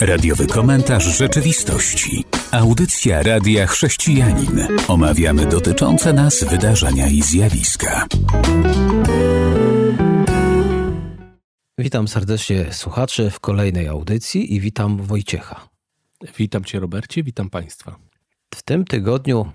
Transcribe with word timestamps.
Radiowy 0.00 0.46
komentarz 0.46 1.04
rzeczywistości. 1.04 2.24
Audycja 2.50 3.22
Radia 3.22 3.66
Chrześcijanin. 3.66 4.68
Omawiamy 4.88 5.46
dotyczące 5.46 6.12
nas 6.12 6.44
wydarzenia 6.44 7.08
i 7.08 7.22
zjawiska. 7.22 8.06
Witam 11.78 12.08
serdecznie 12.08 12.72
słuchaczy 12.72 13.30
w 13.30 13.40
kolejnej 13.40 13.88
audycji 13.88 14.54
i 14.54 14.60
witam 14.60 14.96
Wojciecha. 15.02 15.68
Witam 16.38 16.64
Cię, 16.64 16.80
Robercie, 16.80 17.22
witam 17.22 17.50
Państwa. 17.50 17.96
W 18.54 18.62
tym 18.62 18.84
tygodniu 18.84 19.46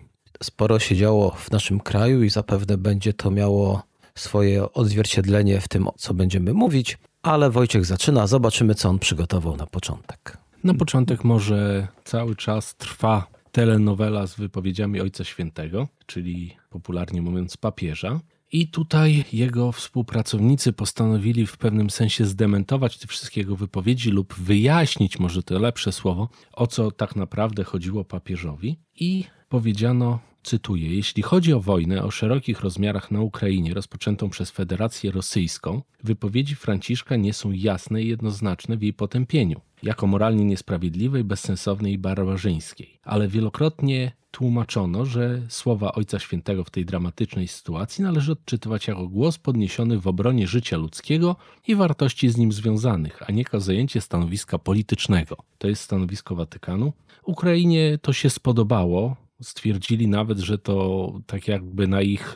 sporo 0.43 0.79
się 0.79 0.95
działo 0.95 1.31
w 1.31 1.51
naszym 1.51 1.79
kraju 1.79 2.23
i 2.23 2.29
zapewne 2.29 2.77
będzie 2.77 3.13
to 3.13 3.31
miało 3.31 3.83
swoje 4.15 4.73
odzwierciedlenie 4.73 5.61
w 5.61 5.67
tym, 5.67 5.87
co 5.97 6.13
będziemy 6.13 6.53
mówić, 6.53 6.97
ale 7.25 7.49
Wojciech 7.49 7.85
zaczyna, 7.85 8.27
zobaczymy, 8.27 8.75
co 8.75 8.89
on 8.89 8.99
przygotował 8.99 9.57
na 9.57 9.65
początek. 9.65 10.37
Na 10.63 10.73
początek 10.73 11.23
może 11.23 11.87
cały 12.03 12.35
czas 12.35 12.75
trwa 12.75 13.27
telenowela 13.51 14.27
z 14.27 14.35
wypowiedziami 14.35 15.01
Ojca 15.01 15.23
Świętego, 15.23 15.87
czyli 16.05 16.55
popularnie 16.69 17.21
mówiąc 17.21 17.57
papieża. 17.57 18.19
I 18.51 18.67
tutaj 18.67 19.25
jego 19.33 19.71
współpracownicy 19.71 20.73
postanowili 20.73 21.47
w 21.47 21.57
pewnym 21.57 21.89
sensie 21.89 22.25
zdementować 22.25 22.97
te 22.97 23.07
wszystkie 23.07 23.41
jego 23.41 23.55
wypowiedzi 23.55 24.11
lub 24.11 24.33
wyjaśnić, 24.33 25.19
może 25.19 25.43
to 25.43 25.59
lepsze 25.59 25.91
słowo, 25.91 26.29
o 26.53 26.67
co 26.67 26.91
tak 26.91 27.15
naprawdę 27.15 27.63
chodziło 27.63 28.03
papieżowi. 28.03 28.77
I 28.95 29.23
powiedziano, 29.49 30.19
cytuję: 30.45 30.95
Jeśli 30.95 31.23
chodzi 31.23 31.53
o 31.53 31.59
wojnę 31.59 32.03
o 32.03 32.11
szerokich 32.11 32.59
rozmiarach 32.59 33.11
na 33.11 33.21
Ukrainie 33.21 33.73
rozpoczętą 33.73 34.29
przez 34.29 34.51
Federację 34.51 35.11
Rosyjską, 35.11 35.81
wypowiedzi 36.03 36.55
Franciszka 36.55 37.15
nie 37.15 37.33
są 37.33 37.51
jasne 37.51 38.03
i 38.03 38.07
jednoznaczne 38.07 38.77
w 38.77 38.81
jej 38.81 38.93
potępieniu, 38.93 39.61
jako 39.83 40.07
moralnie 40.07 40.45
niesprawiedliwej, 40.45 41.23
bezsensownej 41.23 41.93
i 41.93 41.97
barbarzyńskiej. 41.97 42.99
Ale 43.03 43.27
wielokrotnie 43.27 44.11
tłumaczono, 44.31 45.05
że 45.05 45.41
słowa 45.49 45.91
Ojca 45.91 46.19
Świętego 46.19 46.63
w 46.63 46.69
tej 46.69 46.85
dramatycznej 46.85 47.47
sytuacji 47.47 48.03
należy 48.03 48.31
odczytywać 48.31 48.87
jako 48.87 49.07
głos 49.07 49.37
podniesiony 49.37 49.99
w 49.99 50.07
obronie 50.07 50.47
życia 50.47 50.77
ludzkiego 50.77 51.35
i 51.67 51.75
wartości 51.75 52.29
z 52.29 52.37
nim 52.37 52.51
związanych, 52.51 53.29
a 53.29 53.31
nie 53.31 53.39
jako 53.39 53.59
zajęcie 53.59 54.01
stanowiska 54.01 54.59
politycznego. 54.59 55.37
To 55.57 55.67
jest 55.67 55.81
stanowisko 55.81 56.35
Watykanu. 56.35 56.93
Ukrainie 57.23 57.97
to 58.01 58.13
się 58.13 58.29
spodobało, 58.29 59.15
Stwierdzili 59.41 60.07
nawet, 60.07 60.39
że 60.39 60.57
to 60.57 61.13
tak 61.25 61.47
jakby 61.47 61.87
na 61.87 62.01
ich 62.01 62.35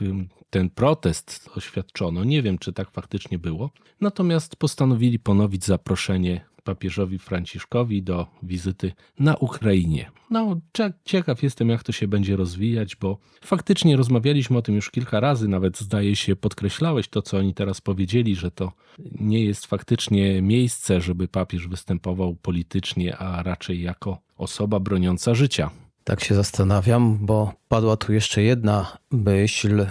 ten 0.50 0.70
protest 0.70 1.50
oświadczono. 1.56 2.24
Nie 2.24 2.42
wiem, 2.42 2.58
czy 2.58 2.74
tak 2.74 2.92
faktycznie 2.92 3.40
było. 3.40 3.70
Natomiast 4.02 4.56
postanowili 4.56 5.20
ponowić 5.20 5.66
zaproszenie 5.66 6.50
papieżowi 6.64 7.20
Franciszkowi 7.20 8.04
do 8.04 8.28
wizyty 8.44 8.92
na 9.20 9.36
Ukrainie. 9.36 10.12
No, 10.30 10.60
ciekaw 11.06 11.44
jestem, 11.44 11.70
jak 11.70 11.84
to 11.84 11.92
się 11.92 12.08
będzie 12.08 12.36
rozwijać, 12.36 12.96
bo 12.96 13.18
faktycznie 13.42 13.98
rozmawialiśmy 13.98 14.58
o 14.58 14.62
tym 14.62 14.76
już 14.76 14.92
kilka 14.92 15.20
razy, 15.20 15.48
nawet 15.48 15.78
zdaje 15.78 16.16
się, 16.16 16.36
podkreślałeś 16.36 17.08
to, 17.08 17.22
co 17.22 17.38
oni 17.38 17.54
teraz 17.54 17.82
powiedzieli, 17.82 18.36
że 18.36 18.52
to 18.52 18.72
nie 19.20 19.44
jest 19.44 19.66
faktycznie 19.66 20.42
miejsce, 20.42 21.02
żeby 21.02 21.28
papież 21.28 21.68
występował 21.68 22.36
politycznie, 22.36 23.18
a 23.18 23.44
raczej 23.44 23.82
jako 23.82 24.18
osoba 24.38 24.80
broniąca 24.80 25.36
życia. 25.36 25.70
Tak 26.10 26.24
się 26.24 26.36
zastanawiam, 26.36 27.18
bo 27.22 27.54
padła 27.68 27.98
tu 27.98 28.14
jeszcze 28.14 28.42
jedna 28.44 28.98
myśl 29.12 29.86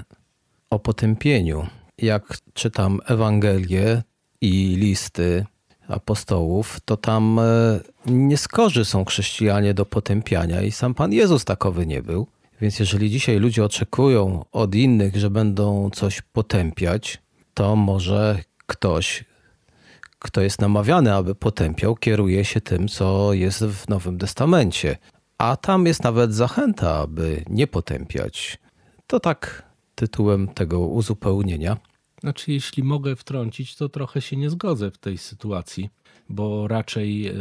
o 0.71 0.79
potępieniu. 0.79 1.67
Jak 1.99 2.39
czytam 2.55 3.01
Ewangelię 3.07 4.03
i 4.41 4.77
listy 4.79 5.47
apostołów, 5.89 6.81
to 6.85 6.97
tam 6.97 7.39
e, 7.39 7.81
nieskorzy 8.07 8.85
są 8.85 9.05
chrześcijanie 9.05 9.75
do 9.75 9.87
potępiania 9.87 10.63
i 10.63 10.73
sam 10.73 10.95
Pan 10.95 11.13
Jezus 11.13 11.45
takowy 11.45 11.87
nie 11.87 12.03
był. 12.03 12.27
Więc 12.61 12.79
jeżeli 12.79 13.11
dzisiaj 13.11 13.39
ludzie 13.39 13.65
oczekują 13.65 14.45
od 14.53 14.75
innych, 14.75 15.17
że 15.17 15.31
będą 15.31 15.91
coś 15.91 16.23
potępiać, 16.23 17.19
to 17.55 17.77
może 17.77 18.43
ktoś, 18.67 19.25
kto 20.19 20.41
jest 20.41 20.61
namawiany, 20.61 21.15
aby 21.15 21.35
potępiał, 21.35 21.97
kieruje 21.97 22.45
się 22.45 22.61
tym, 22.61 22.89
co 22.89 23.33
jest 23.33 23.65
w 23.65 23.89
Nowym 23.89 24.19
Testamencie. 24.19 24.97
A 25.39 25.57
tam 25.57 25.87
jest 25.87 26.05
nawet 26.05 26.35
zachęta, 26.35 26.95
aby 26.95 27.45
nie 27.51 27.67
potępiać. 27.67 28.59
To 29.07 29.21
tak 29.21 29.69
tytułem 29.95 30.49
tego 30.49 30.81
uzupełnienia. 30.81 31.77
Znaczy, 32.21 32.53
jeśli 32.53 32.83
mogę 32.83 33.17
wtrącić, 33.17 33.77
to 33.77 33.89
trochę 33.89 34.21
się 34.21 34.37
nie 34.37 34.51
zgodzę 34.51 34.91
w 34.91 34.99
tej 34.99 35.19
sytuacji, 35.19 35.91
bo 36.29 36.69
raczej 36.69 37.27
e, 37.27 37.35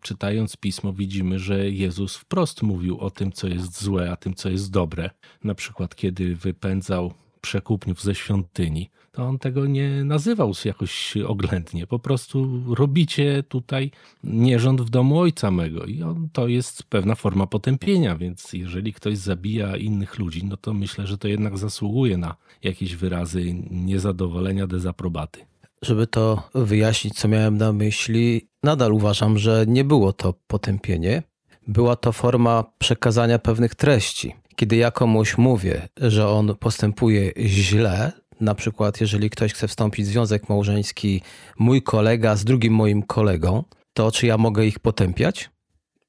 czytając 0.00 0.56
pismo 0.56 0.92
widzimy, 0.92 1.38
że 1.38 1.70
Jezus 1.70 2.16
wprost 2.16 2.62
mówił 2.62 2.98
o 2.98 3.10
tym, 3.10 3.32
co 3.32 3.48
jest 3.48 3.82
złe, 3.82 4.10
a 4.10 4.16
tym, 4.16 4.34
co 4.34 4.50
jest 4.50 4.70
dobre. 4.70 5.10
Na 5.44 5.54
przykład, 5.54 5.94
kiedy 5.94 6.36
wypędzał 6.36 7.14
przekupniów 7.40 8.02
ze 8.02 8.14
świątyni, 8.14 8.90
to 9.14 9.22
on 9.22 9.38
tego 9.38 9.66
nie 9.66 10.04
nazywał 10.04 10.52
jakoś 10.64 11.16
oględnie. 11.16 11.86
Po 11.86 11.98
prostu 11.98 12.62
robicie 12.74 13.42
tutaj 13.48 13.90
nierząd 14.24 14.80
w 14.80 14.90
domu 14.90 15.18
ojca 15.18 15.50
mego 15.50 15.84
i 15.84 16.02
on, 16.02 16.28
to 16.32 16.48
jest 16.48 16.82
pewna 16.82 17.14
forma 17.14 17.46
potępienia, 17.46 18.16
więc 18.16 18.52
jeżeli 18.52 18.92
ktoś 18.92 19.18
zabija 19.18 19.76
innych 19.76 20.18
ludzi, 20.18 20.44
no 20.44 20.56
to 20.56 20.74
myślę, 20.74 21.06
że 21.06 21.18
to 21.18 21.28
jednak 21.28 21.58
zasługuje 21.58 22.16
na 22.16 22.34
jakieś 22.62 22.96
wyrazy 22.96 23.54
niezadowolenia, 23.70 24.66
dezaprobaty. 24.66 25.40
Żeby 25.82 26.06
to 26.06 26.42
wyjaśnić, 26.54 27.14
co 27.14 27.28
miałem 27.28 27.58
na 27.58 27.72
myśli, 27.72 28.48
nadal 28.62 28.92
uważam, 28.92 29.38
że 29.38 29.64
nie 29.68 29.84
było 29.84 30.12
to 30.12 30.34
potępienie. 30.46 31.22
Była 31.68 31.96
to 31.96 32.12
forma 32.12 32.64
przekazania 32.78 33.38
pewnych 33.38 33.74
treści. 33.74 34.34
Kiedy 34.56 34.76
ja 34.76 34.90
komuś 34.90 35.38
mówię, 35.38 35.88
że 35.96 36.28
on 36.28 36.54
postępuje 36.56 37.32
źle, 37.38 38.12
na 38.40 38.54
przykład 38.54 39.00
jeżeli 39.00 39.30
ktoś 39.30 39.52
chce 39.52 39.68
wstąpić 39.68 40.06
w 40.06 40.08
związek 40.08 40.48
małżeński, 40.48 41.22
mój 41.58 41.82
kolega 41.82 42.36
z 42.36 42.44
drugim 42.44 42.74
moim 42.74 43.02
kolegą, 43.02 43.64
to 43.92 44.12
czy 44.12 44.26
ja 44.26 44.38
mogę 44.38 44.66
ich 44.66 44.78
potępiać? 44.78 45.50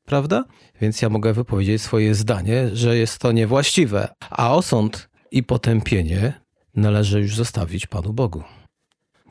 Prawda? 0.05 0.43
Więc 0.81 1.01
ja 1.01 1.09
mogę 1.09 1.33
wypowiedzieć 1.33 1.81
swoje 1.81 2.15
zdanie, 2.15 2.69
że 2.73 2.97
jest 2.97 3.19
to 3.19 3.31
niewłaściwe, 3.31 4.07
a 4.29 4.55
osąd 4.55 5.09
i 5.31 5.43
potępienie 5.43 6.33
należy 6.75 7.21
już 7.21 7.35
zostawić 7.35 7.87
Panu 7.87 8.13
Bogu. 8.13 8.43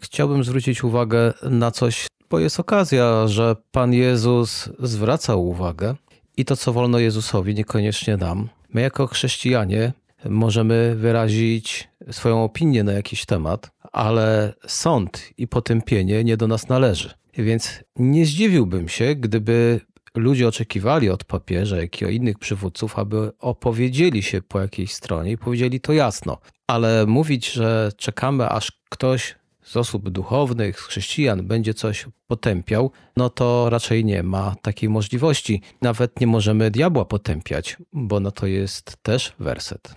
Chciałbym 0.01 0.45
zwrócić 0.45 0.85
uwagę 0.85 1.33
na 1.43 1.71
coś, 1.71 2.07
bo 2.31 2.39
jest 2.39 2.61
okazja, 2.61 3.29
że 3.29 3.57
Pan 3.71 3.93
Jezus 3.93 4.69
zwraca 4.79 5.35
uwagę 5.35 5.95
i 6.37 6.45
to, 6.45 6.57
co 6.57 6.73
wolno 6.73 6.99
Jezusowi, 6.99 7.55
niekoniecznie 7.55 8.17
nam. 8.17 8.49
My, 8.73 8.81
jako 8.81 9.07
chrześcijanie, 9.07 9.93
możemy 10.25 10.95
wyrazić 10.99 11.89
swoją 12.11 12.45
opinię 12.45 12.85
na 12.85 12.93
jakiś 12.93 13.27
temat, 13.27 13.71
ale 13.93 14.55
sąd 14.67 15.31
i 15.39 15.49
potępienie 15.49 16.25
nie 16.25 16.37
do 16.37 16.49
nas 16.49 16.69
należy. 16.69 17.11
Więc 17.39 17.85
nie 17.97 18.27
zdziwiłbym 18.27 18.89
się, 18.89 19.15
gdyby 19.15 19.81
ludzie 20.15 20.49
oczekiwali 20.49 21.11
od 21.11 21.25
papieża, 21.25 21.77
jak 21.77 22.01
i 22.01 22.05
od 22.05 22.11
innych 22.11 22.39
przywódców, 22.39 22.99
aby 22.99 23.33
opowiedzieli 23.39 24.23
się 24.23 24.43
po 24.43 24.61
jakiejś 24.61 24.93
stronie 24.93 25.33
i 25.33 25.39
powiedzieli 25.39 25.81
to 25.81 25.93
jasno. 25.93 26.39
Ale 26.67 27.07
mówić, 27.07 27.53
że 27.53 27.93
czekamy, 27.97 28.49
aż 28.49 28.73
ktoś 28.89 29.35
z 29.63 29.77
osób 29.77 30.11
duchownych, 30.11 30.81
z 30.81 30.83
chrześcijan 30.83 31.47
będzie 31.47 31.75
coś 31.75 32.07
potępiał, 32.27 32.91
no 33.17 33.31
to 33.31 33.71
raczej 33.71 34.05
nie 34.05 34.23
ma 34.23 34.55
takiej 34.63 34.89
możliwości. 34.89 35.63
Nawet 35.83 36.21
nie 36.21 36.27
możemy 36.27 36.71
diabła 36.71 37.05
potępiać, 37.05 37.77
bo 37.93 38.21
no 38.21 38.31
to 38.31 38.47
jest 38.47 38.97
też 39.03 39.33
werset. 39.39 39.95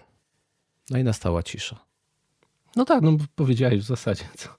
No 0.90 0.98
i 1.00 1.04
nastała 1.04 1.44
cisza. 1.44 1.87
No 2.78 2.86
tak, 2.86 3.02
no 3.02 3.18
powiedziałeś 3.36 3.80
w 3.80 3.88
zasadzie, 3.88 4.24
co, 4.38 4.50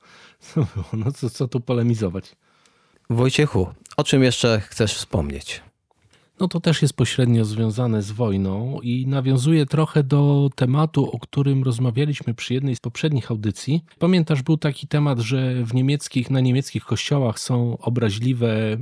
co 0.41 0.67
było, 0.75 1.05
no 1.05 1.12
co, 1.12 1.31
co 1.31 1.49
tu 1.49 1.61
polemizować. 1.61 2.37
Wojciechu, 3.11 3.67
o 3.97 4.05
czym 4.05 4.23
jeszcze 4.23 4.61
chcesz 4.61 4.95
wspomnieć? 4.95 5.62
no 6.41 6.49
to 6.49 6.61
też 6.61 6.82
jest 6.82 6.94
pośrednio 6.94 7.44
związane 7.44 8.03
z 8.03 8.11
wojną 8.11 8.81
i 8.82 9.06
nawiązuje 9.06 9.67
trochę 9.67 10.03
do 10.03 10.50
tematu, 10.55 11.11
o 11.11 11.19
którym 11.19 11.62
rozmawialiśmy 11.62 12.35
przy 12.35 12.55
jednej 12.55 12.76
z 12.76 12.81
poprzednich 12.81 13.31
audycji. 13.31 13.85
Pamiętasz, 13.99 14.43
był 14.43 14.56
taki 14.56 14.87
temat, 14.87 15.19
że 15.19 15.65
w 15.65 15.75
niemieckich, 15.75 16.31
na 16.31 16.41
niemieckich 16.41 16.85
kościołach 16.85 17.38
są 17.38 17.79
obraźliwe 17.79 18.76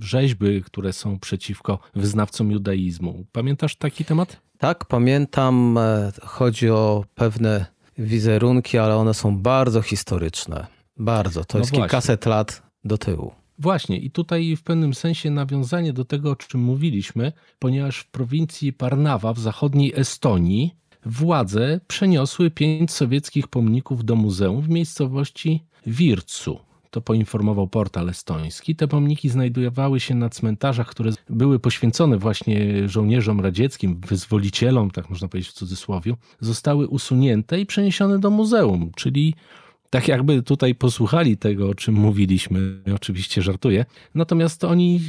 rzeźby, 0.00 0.62
które 0.62 0.92
są 0.92 1.18
przeciwko 1.18 1.78
wyznawcom 1.94 2.50
judaizmu. 2.50 3.24
Pamiętasz 3.32 3.76
taki 3.76 4.04
temat? 4.04 4.40
Tak, 4.58 4.84
pamiętam. 4.84 5.78
Chodzi 6.22 6.70
o 6.70 7.04
pewne 7.14 7.66
wizerunki, 8.00 8.78
ale 8.78 8.96
one 8.96 9.14
są 9.14 9.38
bardzo 9.38 9.82
historyczne. 9.82 10.66
Bardzo. 10.96 11.44
To 11.44 11.58
no 11.58 11.60
jest 11.60 11.70
właśnie. 11.70 11.78
kilkaset 11.78 12.26
lat 12.26 12.62
do 12.84 12.98
tyłu. 12.98 13.32
Właśnie, 13.58 13.98
i 13.98 14.10
tutaj 14.10 14.56
w 14.56 14.62
pewnym 14.62 14.94
sensie 14.94 15.30
nawiązanie 15.30 15.92
do 15.92 16.04
tego, 16.04 16.30
o 16.30 16.36
czym 16.36 16.60
mówiliśmy, 16.60 17.32
ponieważ 17.58 17.98
w 17.98 18.10
prowincji 18.10 18.72
Parnawa 18.72 19.32
w 19.32 19.38
zachodniej 19.38 19.92
Estonii 19.96 20.74
władze 21.06 21.80
przeniosły 21.86 22.50
pięć 22.50 22.90
sowieckich 22.90 23.48
pomników 23.48 24.04
do 24.04 24.16
muzeum 24.16 24.60
w 24.60 24.68
miejscowości 24.68 25.64
Wircu. 25.86 26.58
To 26.90 27.00
poinformował 27.00 27.68
portal 27.68 28.08
estoński. 28.08 28.76
Te 28.76 28.88
pomniki 28.88 29.28
znajdowały 29.28 30.00
się 30.00 30.14
na 30.14 30.28
cmentarzach, 30.28 30.86
które 30.86 31.10
były 31.30 31.58
poświęcone 31.58 32.18
właśnie 32.18 32.88
żołnierzom 32.88 33.40
radzieckim, 33.40 34.00
wyzwolicielom, 34.06 34.90
tak 34.90 35.10
można 35.10 35.28
powiedzieć 35.28 35.50
w 35.50 35.54
cudzysłowie. 35.54 36.14
Zostały 36.40 36.88
usunięte 36.88 37.60
i 37.60 37.66
przeniesione 37.66 38.18
do 38.18 38.30
muzeum, 38.30 38.90
czyli 38.96 39.34
tak 39.90 40.08
jakby 40.08 40.42
tutaj 40.42 40.74
posłuchali 40.74 41.36
tego, 41.36 41.68
o 41.68 41.74
czym 41.74 41.94
mówiliśmy, 41.94 42.80
oczywiście 42.94 43.42
żartuję. 43.42 43.84
Natomiast 44.14 44.64
oni, 44.64 45.00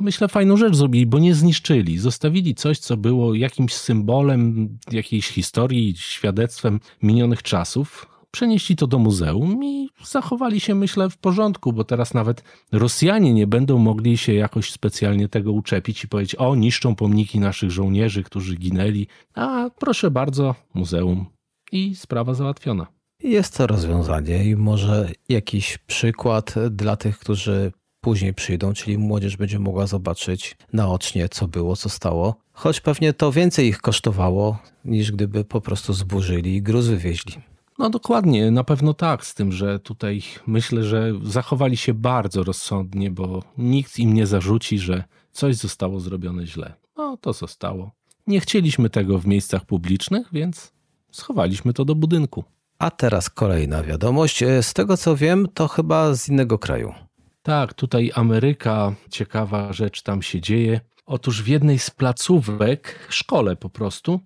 myślę, 0.00 0.28
fajną 0.28 0.56
rzecz 0.56 0.76
zrobili, 0.76 1.06
bo 1.06 1.18
nie 1.18 1.34
zniszczyli. 1.34 1.98
Zostawili 1.98 2.54
coś, 2.54 2.78
co 2.78 2.96
było 2.96 3.34
jakimś 3.34 3.74
symbolem 3.74 4.68
jakiejś 4.92 5.28
historii, 5.28 5.94
świadectwem 5.96 6.80
minionych 7.02 7.42
czasów. 7.42 8.09
Przenieśli 8.30 8.76
to 8.76 8.86
do 8.86 8.98
muzeum 8.98 9.64
i 9.64 9.88
zachowali 10.04 10.60
się, 10.60 10.74
myślę, 10.74 11.10
w 11.10 11.16
porządku, 11.16 11.72
bo 11.72 11.84
teraz 11.84 12.14
nawet 12.14 12.42
Rosjanie 12.72 13.34
nie 13.34 13.46
będą 13.46 13.78
mogli 13.78 14.16
się 14.16 14.34
jakoś 14.34 14.70
specjalnie 14.70 15.28
tego 15.28 15.52
uczepić 15.52 16.04
i 16.04 16.08
powiedzieć: 16.08 16.34
O, 16.34 16.54
niszczą 16.54 16.94
pomniki 16.94 17.40
naszych 17.40 17.70
żołnierzy, 17.70 18.22
którzy 18.22 18.56
ginęli. 18.56 19.06
A 19.34 19.70
proszę 19.78 20.10
bardzo, 20.10 20.54
muzeum. 20.74 21.26
I 21.72 21.94
sprawa 21.96 22.34
załatwiona. 22.34 22.86
Jest 23.22 23.56
to 23.56 23.66
rozwiązanie 23.66 24.44
i 24.44 24.56
może 24.56 25.10
jakiś 25.28 25.78
przykład 25.78 26.54
dla 26.70 26.96
tych, 26.96 27.18
którzy 27.18 27.72
później 28.00 28.34
przyjdą, 28.34 28.72
czyli 28.72 28.98
młodzież 28.98 29.36
będzie 29.36 29.58
mogła 29.58 29.86
zobaczyć 29.86 30.56
naocznie, 30.72 31.28
co 31.28 31.48
było, 31.48 31.76
co 31.76 31.88
stało. 31.88 32.34
Choć 32.52 32.80
pewnie 32.80 33.12
to 33.12 33.32
więcej 33.32 33.66
ich 33.66 33.78
kosztowało, 33.78 34.58
niż 34.84 35.12
gdyby 35.12 35.44
po 35.44 35.60
prostu 35.60 35.92
zburzyli 35.92 36.54
i 36.54 36.62
gruz 36.62 36.86
wywieźli. 36.86 37.49
No 37.80 37.90
dokładnie, 37.90 38.50
na 38.50 38.64
pewno 38.64 38.94
tak, 38.94 39.26
z 39.26 39.34
tym, 39.34 39.52
że 39.52 39.78
tutaj 39.78 40.22
myślę, 40.46 40.84
że 40.84 41.12
zachowali 41.22 41.76
się 41.76 41.94
bardzo 41.94 42.44
rozsądnie, 42.44 43.10
bo 43.10 43.42
nikt 43.58 43.98
im 43.98 44.14
nie 44.14 44.26
zarzuci, 44.26 44.78
że 44.78 45.04
coś 45.32 45.56
zostało 45.56 46.00
zrobione 46.00 46.46
źle. 46.46 46.74
No 46.96 47.16
to 47.16 47.32
zostało. 47.32 47.90
Nie 48.26 48.40
chcieliśmy 48.40 48.90
tego 48.90 49.18
w 49.18 49.26
miejscach 49.26 49.64
publicznych, 49.64 50.28
więc 50.32 50.72
schowaliśmy 51.10 51.72
to 51.72 51.84
do 51.84 51.94
budynku. 51.94 52.44
A 52.78 52.90
teraz 52.90 53.30
kolejna 53.30 53.82
wiadomość. 53.82 54.42
E, 54.42 54.62
z 54.62 54.74
tego 54.74 54.96
co 54.96 55.16
wiem, 55.16 55.48
to 55.54 55.68
chyba 55.68 56.14
z 56.14 56.28
innego 56.28 56.58
kraju. 56.58 56.94
Tak, 57.42 57.74
tutaj 57.74 58.10
Ameryka, 58.14 58.94
ciekawa 59.10 59.72
rzecz 59.72 60.02
tam 60.02 60.22
się 60.22 60.40
dzieje. 60.40 60.80
Otóż 61.06 61.42
w 61.42 61.46
jednej 61.46 61.78
z 61.78 61.90
placówek, 61.90 63.06
szkole 63.08 63.56
po 63.56 63.70
prostu, 63.70 64.20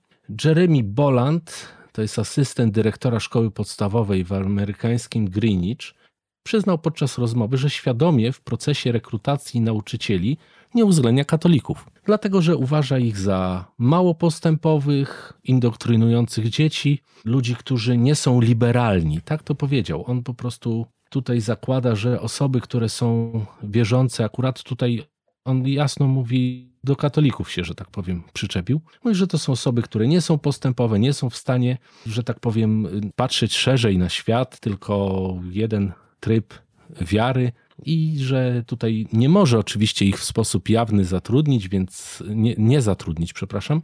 Jeremy 0.45 0.83
Boland, 0.83 1.75
to 1.94 2.02
jest 2.02 2.19
asystent 2.19 2.75
dyrektora 2.75 3.20
szkoły 3.20 3.50
podstawowej 3.50 4.25
w 4.25 4.32
amerykańskim 4.32 5.29
Greenwich, 5.31 5.94
przyznał 6.43 6.79
podczas 6.79 7.19
rozmowy, 7.19 7.56
że 7.56 7.70
świadomie 7.70 8.32
w 8.32 8.41
procesie 8.41 8.93
rekrutacji 8.93 9.61
nauczycieli 9.61 10.38
nie 10.75 10.85
uwzględnia 10.85 11.25
katolików, 11.25 11.87
dlatego 12.05 12.43
że 12.43 12.56
uważa 12.56 12.99
ich 12.99 13.19
za 13.19 13.64
mało 13.79 14.14
postępowych, 14.14 15.32
indoktrynujących 15.44 16.49
dzieci, 16.49 17.02
ludzi, 17.25 17.56
którzy 17.56 17.99
nie 17.99 18.14
są 18.14 18.41
liberalni. 18.41 19.20
Tak 19.20 19.43
to 19.43 19.55
powiedział. 19.55 20.05
On 20.06 20.23
po 20.23 20.35
prostu 20.35 20.87
tutaj 21.11 21.41
zakłada, 21.41 21.94
że 21.94 22.20
osoby, 22.20 22.61
które 22.61 22.88
są 22.88 23.32
wierzące, 23.62 24.25
akurat 24.25 24.62
tutaj 24.62 25.02
on 25.44 25.69
jasno 25.69 26.06
mówi, 26.06 26.74
do 26.85 26.97
katolików 26.97 27.51
się, 27.51 27.65
że 27.65 27.75
tak 27.75 27.91
powiem, 27.91 28.23
przyczepił. 28.33 28.81
Mówi, 29.05 29.17
że 29.17 29.27
to 29.27 29.39
są 29.39 29.53
osoby, 29.53 29.83
które 29.83 30.09
nie 30.09 30.21
są 30.21 30.39
postępowe, 30.39 30.99
nie 30.99 31.13
są 31.13 31.31
w 31.31 31.37
stanie, 31.37 31.79
że 32.07 32.23
tak 32.23 32.41
powiem, 32.41 32.89
patrzeć 33.17 33.57
szerzej 33.57 33.99
na 33.99 34.09
świat, 34.09 34.61
tylko 34.61 35.39
jeden 35.51 35.93
tryb 36.21 36.55
wiary 37.01 37.53
i 37.85 38.15
że 38.19 38.63
tutaj 38.67 39.07
nie 39.13 39.29
może 39.29 39.59
oczywiście 39.59 40.05
ich 40.05 40.19
w 40.19 40.25
sposób 40.25 40.69
jawny 40.69 41.05
zatrudnić, 41.05 41.69
więc 41.69 42.23
nie, 42.29 42.55
nie 42.59 42.83
zatrudnić, 42.83 43.33
przepraszam. 43.33 43.83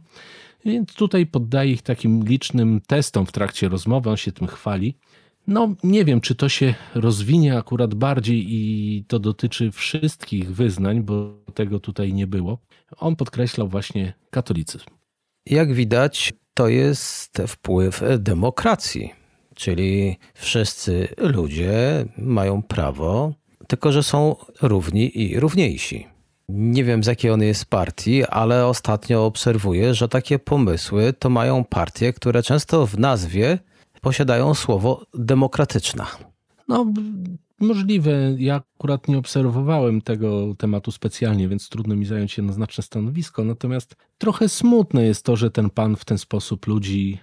Więc 0.65 0.93
tutaj 0.93 1.25
poddaje 1.25 1.71
ich 1.71 1.81
takim 1.81 2.23
licznym 2.23 2.81
testom 2.87 3.25
w 3.25 3.31
trakcie 3.31 3.69
rozmowy, 3.69 4.09
on 4.09 4.17
się 4.17 4.31
tym 4.31 4.47
chwali. 4.47 4.97
No, 5.47 5.75
nie 5.83 6.05
wiem, 6.05 6.21
czy 6.21 6.35
to 6.35 6.49
się 6.49 6.75
rozwinie 6.95 7.57
akurat 7.57 7.93
bardziej 7.93 8.45
i 8.49 9.03
to 9.07 9.19
dotyczy 9.19 9.71
wszystkich 9.71 10.55
wyznań, 10.55 11.01
bo 11.03 11.33
tego 11.53 11.79
tutaj 11.79 12.13
nie 12.13 12.27
było. 12.27 12.57
On 12.97 13.15
podkreślał 13.15 13.67
właśnie 13.67 14.13
katolicyzm. 14.29 14.85
Jak 15.45 15.73
widać, 15.73 16.33
to 16.53 16.67
jest 16.67 17.41
wpływ 17.47 18.03
demokracji, 18.17 19.11
czyli 19.55 20.17
wszyscy 20.33 21.07
ludzie 21.17 22.05
mają 22.17 22.61
prawo 22.61 23.41
tylko 23.71 23.91
że 23.91 24.03
są 24.03 24.35
równi 24.61 25.21
i 25.21 25.39
równiejsi. 25.39 26.07
Nie 26.49 26.83
wiem 26.83 27.03
z 27.03 27.07
jakiej 27.07 27.31
on 27.31 27.41
jest 27.41 27.65
partii, 27.65 28.25
ale 28.25 28.67
ostatnio 28.67 29.25
obserwuję, 29.25 29.93
że 29.93 30.07
takie 30.07 30.39
pomysły 30.39 31.13
to 31.13 31.29
mają 31.29 31.63
partie, 31.63 32.13
które 32.13 32.43
często 32.43 32.87
w 32.87 32.99
nazwie 32.99 33.59
posiadają 34.01 34.53
słowo 34.53 35.05
demokratyczna. 35.13 36.07
No, 36.67 36.93
możliwe. 37.59 38.35
Ja 38.37 38.61
akurat 38.77 39.07
nie 39.07 39.17
obserwowałem 39.17 40.01
tego 40.01 40.55
tematu 40.57 40.91
specjalnie, 40.91 41.47
więc 41.47 41.69
trudno 41.69 41.95
mi 41.95 42.05
zająć 42.05 42.37
jednoznaczne 42.37 42.83
stanowisko. 42.83 43.43
Natomiast 43.43 43.95
trochę 44.17 44.49
smutne 44.49 45.05
jest 45.05 45.25
to, 45.25 45.35
że 45.35 45.51
ten 45.51 45.69
pan 45.69 45.95
w 45.95 46.05
ten 46.05 46.17
sposób 46.17 46.67
ludzi 46.67 47.19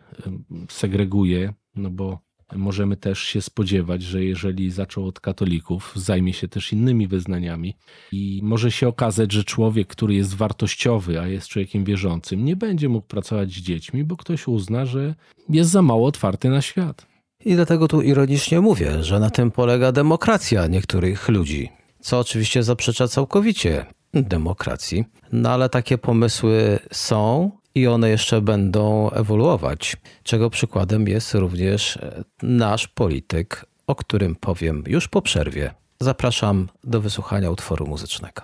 segreguje, 0.68 1.54
no 1.76 1.90
bo 1.90 2.27
możemy 2.56 2.96
też 2.96 3.22
się 3.22 3.42
spodziewać, 3.42 4.02
że 4.02 4.24
jeżeli 4.24 4.70
zaczął 4.70 5.06
od 5.06 5.20
katolików, 5.20 5.92
zajmie 5.96 6.32
się 6.32 6.48
też 6.48 6.72
innymi 6.72 7.08
wyznaniami 7.08 7.76
i 8.12 8.40
może 8.42 8.70
się 8.70 8.88
okazać, 8.88 9.32
że 9.32 9.44
człowiek, 9.44 9.88
który 9.88 10.14
jest 10.14 10.34
wartościowy, 10.34 11.20
a 11.20 11.26
jest 11.26 11.48
człowiekiem 11.48 11.84
wierzącym, 11.84 12.44
nie 12.44 12.56
będzie 12.56 12.88
mógł 12.88 13.06
pracować 13.06 13.50
z 13.50 13.60
dziećmi, 13.60 14.04
bo 14.04 14.16
ktoś 14.16 14.48
uzna, 14.48 14.86
że 14.86 15.14
jest 15.48 15.70
za 15.70 15.82
mało 15.82 16.06
otwarty 16.06 16.48
na 16.48 16.62
świat. 16.62 17.06
I 17.44 17.54
dlatego 17.54 17.88
tu 17.88 18.02
ironicznie 18.02 18.60
mówię, 18.60 19.04
że 19.04 19.20
na 19.20 19.30
tym 19.30 19.50
polega 19.50 19.92
demokracja 19.92 20.66
niektórych 20.66 21.28
ludzi, 21.28 21.68
co 22.00 22.18
oczywiście 22.18 22.62
zaprzecza 22.62 23.08
całkowicie 23.08 23.86
demokracji. 24.14 25.04
No 25.32 25.50
ale 25.50 25.68
takie 25.68 25.98
pomysły 25.98 26.78
są 26.92 27.50
i 27.78 27.86
one 27.86 28.08
jeszcze 28.10 28.40
będą 28.40 29.10
ewoluować, 29.10 29.96
czego 30.22 30.50
przykładem 30.50 31.08
jest 31.08 31.34
również 31.34 31.96
e, 31.96 32.24
nasz 32.42 32.88
polityk, 32.88 33.66
o 33.86 33.94
którym 33.94 34.36
powiem 34.36 34.84
już 34.86 35.08
po 35.08 35.22
przerwie. 35.22 35.74
Zapraszam 36.00 36.68
do 36.84 37.00
wysłuchania 37.00 37.50
utworu 37.50 37.86
muzycznego. 37.86 38.42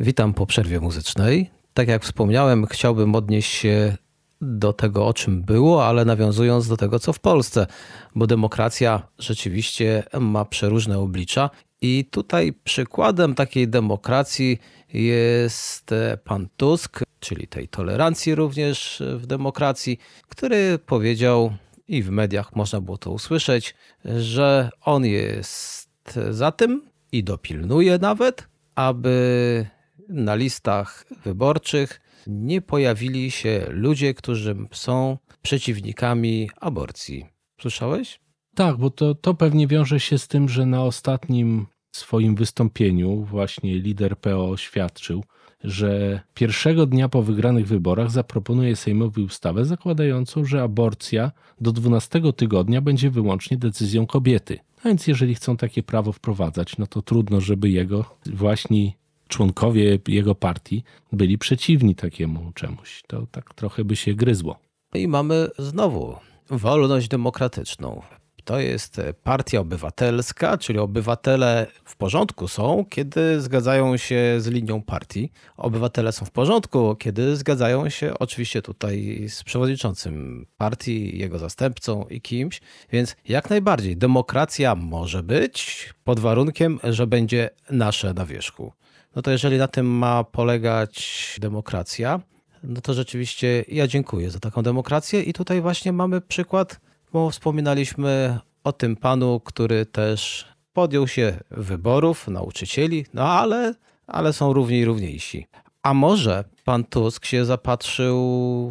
Witam 0.00 0.34
po 0.34 0.46
przerwie 0.46 0.80
muzycznej. 0.80 1.50
Tak 1.74 1.88
jak 1.88 2.02
wspomniałem, 2.04 2.66
chciałbym 2.66 3.14
odnieść 3.14 3.52
się 3.52 3.96
do 4.40 4.72
tego, 4.72 5.06
o 5.06 5.14
czym 5.14 5.42
było, 5.42 5.86
ale 5.86 6.04
nawiązując 6.04 6.68
do 6.68 6.76
tego, 6.76 6.98
co 6.98 7.12
w 7.12 7.20
Polsce, 7.20 7.66
bo 8.14 8.26
demokracja 8.26 9.02
rzeczywiście 9.18 10.02
ma 10.20 10.44
przeróżne 10.44 10.98
oblicza. 10.98 11.50
I 11.80 12.04
tutaj 12.10 12.52
przykładem 12.52 13.34
takiej 13.34 13.68
demokracji 13.68 14.58
jest 14.94 15.92
e, 15.92 16.18
pan 16.24 16.48
Tusk, 16.56 17.00
czyli 17.20 17.46
tej 17.46 17.68
tolerancji 17.68 18.34
również 18.34 19.02
w 19.16 19.26
demokracji, 19.26 19.98
który 20.28 20.78
powiedział, 20.86 21.52
i 21.88 22.02
w 22.02 22.10
mediach 22.10 22.56
można 22.56 22.80
było 22.80 22.98
to 22.98 23.10
usłyszeć, 23.10 23.74
że 24.04 24.70
on 24.80 25.04
jest 25.04 26.18
za 26.30 26.52
tym 26.52 26.82
i 27.12 27.24
dopilnuje 27.24 27.98
nawet, 27.98 28.48
aby 28.74 29.66
na 30.08 30.34
listach 30.34 31.04
wyborczych 31.24 32.00
nie 32.26 32.62
pojawili 32.62 33.30
się 33.30 33.66
ludzie, 33.68 34.14
którzy 34.14 34.56
są 34.72 35.18
przeciwnikami 35.42 36.50
aborcji. 36.60 37.26
Słyszałeś? 37.60 38.20
Tak, 38.54 38.76
bo 38.76 38.90
to, 38.90 39.14
to 39.14 39.34
pewnie 39.34 39.66
wiąże 39.66 40.00
się 40.00 40.18
z 40.18 40.28
tym, 40.28 40.48
że 40.48 40.66
na 40.66 40.82
ostatnim 40.82 41.66
swoim 41.96 42.34
wystąpieniu 42.34 43.24
właśnie 43.24 43.78
lider 43.78 44.18
PO 44.18 44.50
oświadczył, 44.50 45.24
że 45.64 46.20
pierwszego 46.34 46.86
dnia 46.86 47.08
po 47.08 47.22
wygranych 47.22 47.66
wyborach 47.66 48.10
zaproponuje 48.10 48.76
Sejmowi 48.76 49.22
ustawę 49.22 49.64
zakładającą, 49.64 50.44
że 50.44 50.62
aborcja 50.62 51.32
do 51.60 51.72
12 51.72 52.32
tygodnia 52.36 52.80
będzie 52.80 53.10
wyłącznie 53.10 53.56
decyzją 53.56 54.06
kobiety. 54.06 54.58
A 54.84 54.88
więc 54.88 55.06
jeżeli 55.06 55.34
chcą 55.34 55.56
takie 55.56 55.82
prawo 55.82 56.12
wprowadzać, 56.12 56.78
no 56.78 56.86
to 56.86 57.02
trudno, 57.02 57.40
żeby 57.40 57.70
jego 57.70 58.04
właśnie 58.26 58.92
członkowie 59.28 59.98
jego 60.08 60.34
partii 60.34 60.84
byli 61.12 61.38
przeciwni 61.38 61.94
takiemu 61.94 62.52
czemuś. 62.52 63.02
To 63.06 63.26
tak 63.30 63.54
trochę 63.54 63.84
by 63.84 63.96
się 63.96 64.14
gryzło. 64.14 64.58
I 64.94 65.08
mamy 65.08 65.48
znowu 65.58 66.16
wolność 66.50 67.08
demokratyczną. 67.08 68.02
To 68.44 68.60
jest 68.60 69.00
partia 69.22 69.60
obywatelska, 69.60 70.58
czyli 70.58 70.78
obywatele 70.78 71.66
w 71.84 71.96
porządku 71.96 72.48
są, 72.48 72.84
kiedy 72.90 73.40
zgadzają 73.40 73.96
się 73.96 74.36
z 74.38 74.46
linią 74.46 74.82
partii. 74.82 75.32
Obywatele 75.56 76.12
są 76.12 76.26
w 76.26 76.30
porządku, 76.30 76.96
kiedy 76.96 77.36
zgadzają 77.36 77.88
się 77.88 78.18
oczywiście 78.18 78.62
tutaj 78.62 79.26
z 79.28 79.44
przewodniczącym 79.44 80.46
partii, 80.56 81.18
jego 81.18 81.38
zastępcą 81.38 82.06
i 82.10 82.20
kimś. 82.20 82.60
Więc 82.92 83.16
jak 83.28 83.50
najbardziej 83.50 83.96
demokracja 83.96 84.74
może 84.74 85.22
być 85.22 85.88
pod 86.04 86.20
warunkiem, 86.20 86.80
że 86.84 87.06
będzie 87.06 87.50
nasze 87.70 88.14
na 88.14 88.26
wierzchu. 88.26 88.72
No 89.16 89.22
to 89.22 89.30
jeżeli 89.30 89.58
na 89.58 89.68
tym 89.68 89.86
ma 89.86 90.24
polegać 90.24 91.36
demokracja, 91.40 92.20
no 92.62 92.80
to 92.80 92.94
rzeczywiście 92.94 93.64
ja 93.68 93.86
dziękuję 93.86 94.30
za 94.30 94.40
taką 94.40 94.62
demokrację 94.62 95.22
i 95.22 95.32
tutaj 95.32 95.60
właśnie 95.60 95.92
mamy 95.92 96.20
przykład, 96.20 96.80
bo 97.14 97.30
wspominaliśmy 97.30 98.38
o 98.64 98.72
tym 98.72 98.96
panu, 98.96 99.40
który 99.40 99.86
też 99.86 100.48
podjął 100.72 101.08
się 101.08 101.40
wyborów 101.50 102.28
nauczycieli, 102.28 103.06
no 103.14 103.28
ale, 103.28 103.74
ale 104.06 104.32
są 104.32 104.52
równi 104.52 104.78
i 104.78 104.84
równiejsi. 104.84 105.46
A 105.82 105.94
może 105.94 106.44
pan 106.64 106.84
Tusk 106.84 107.24
się 107.24 107.44
zapatrzył 107.44 108.16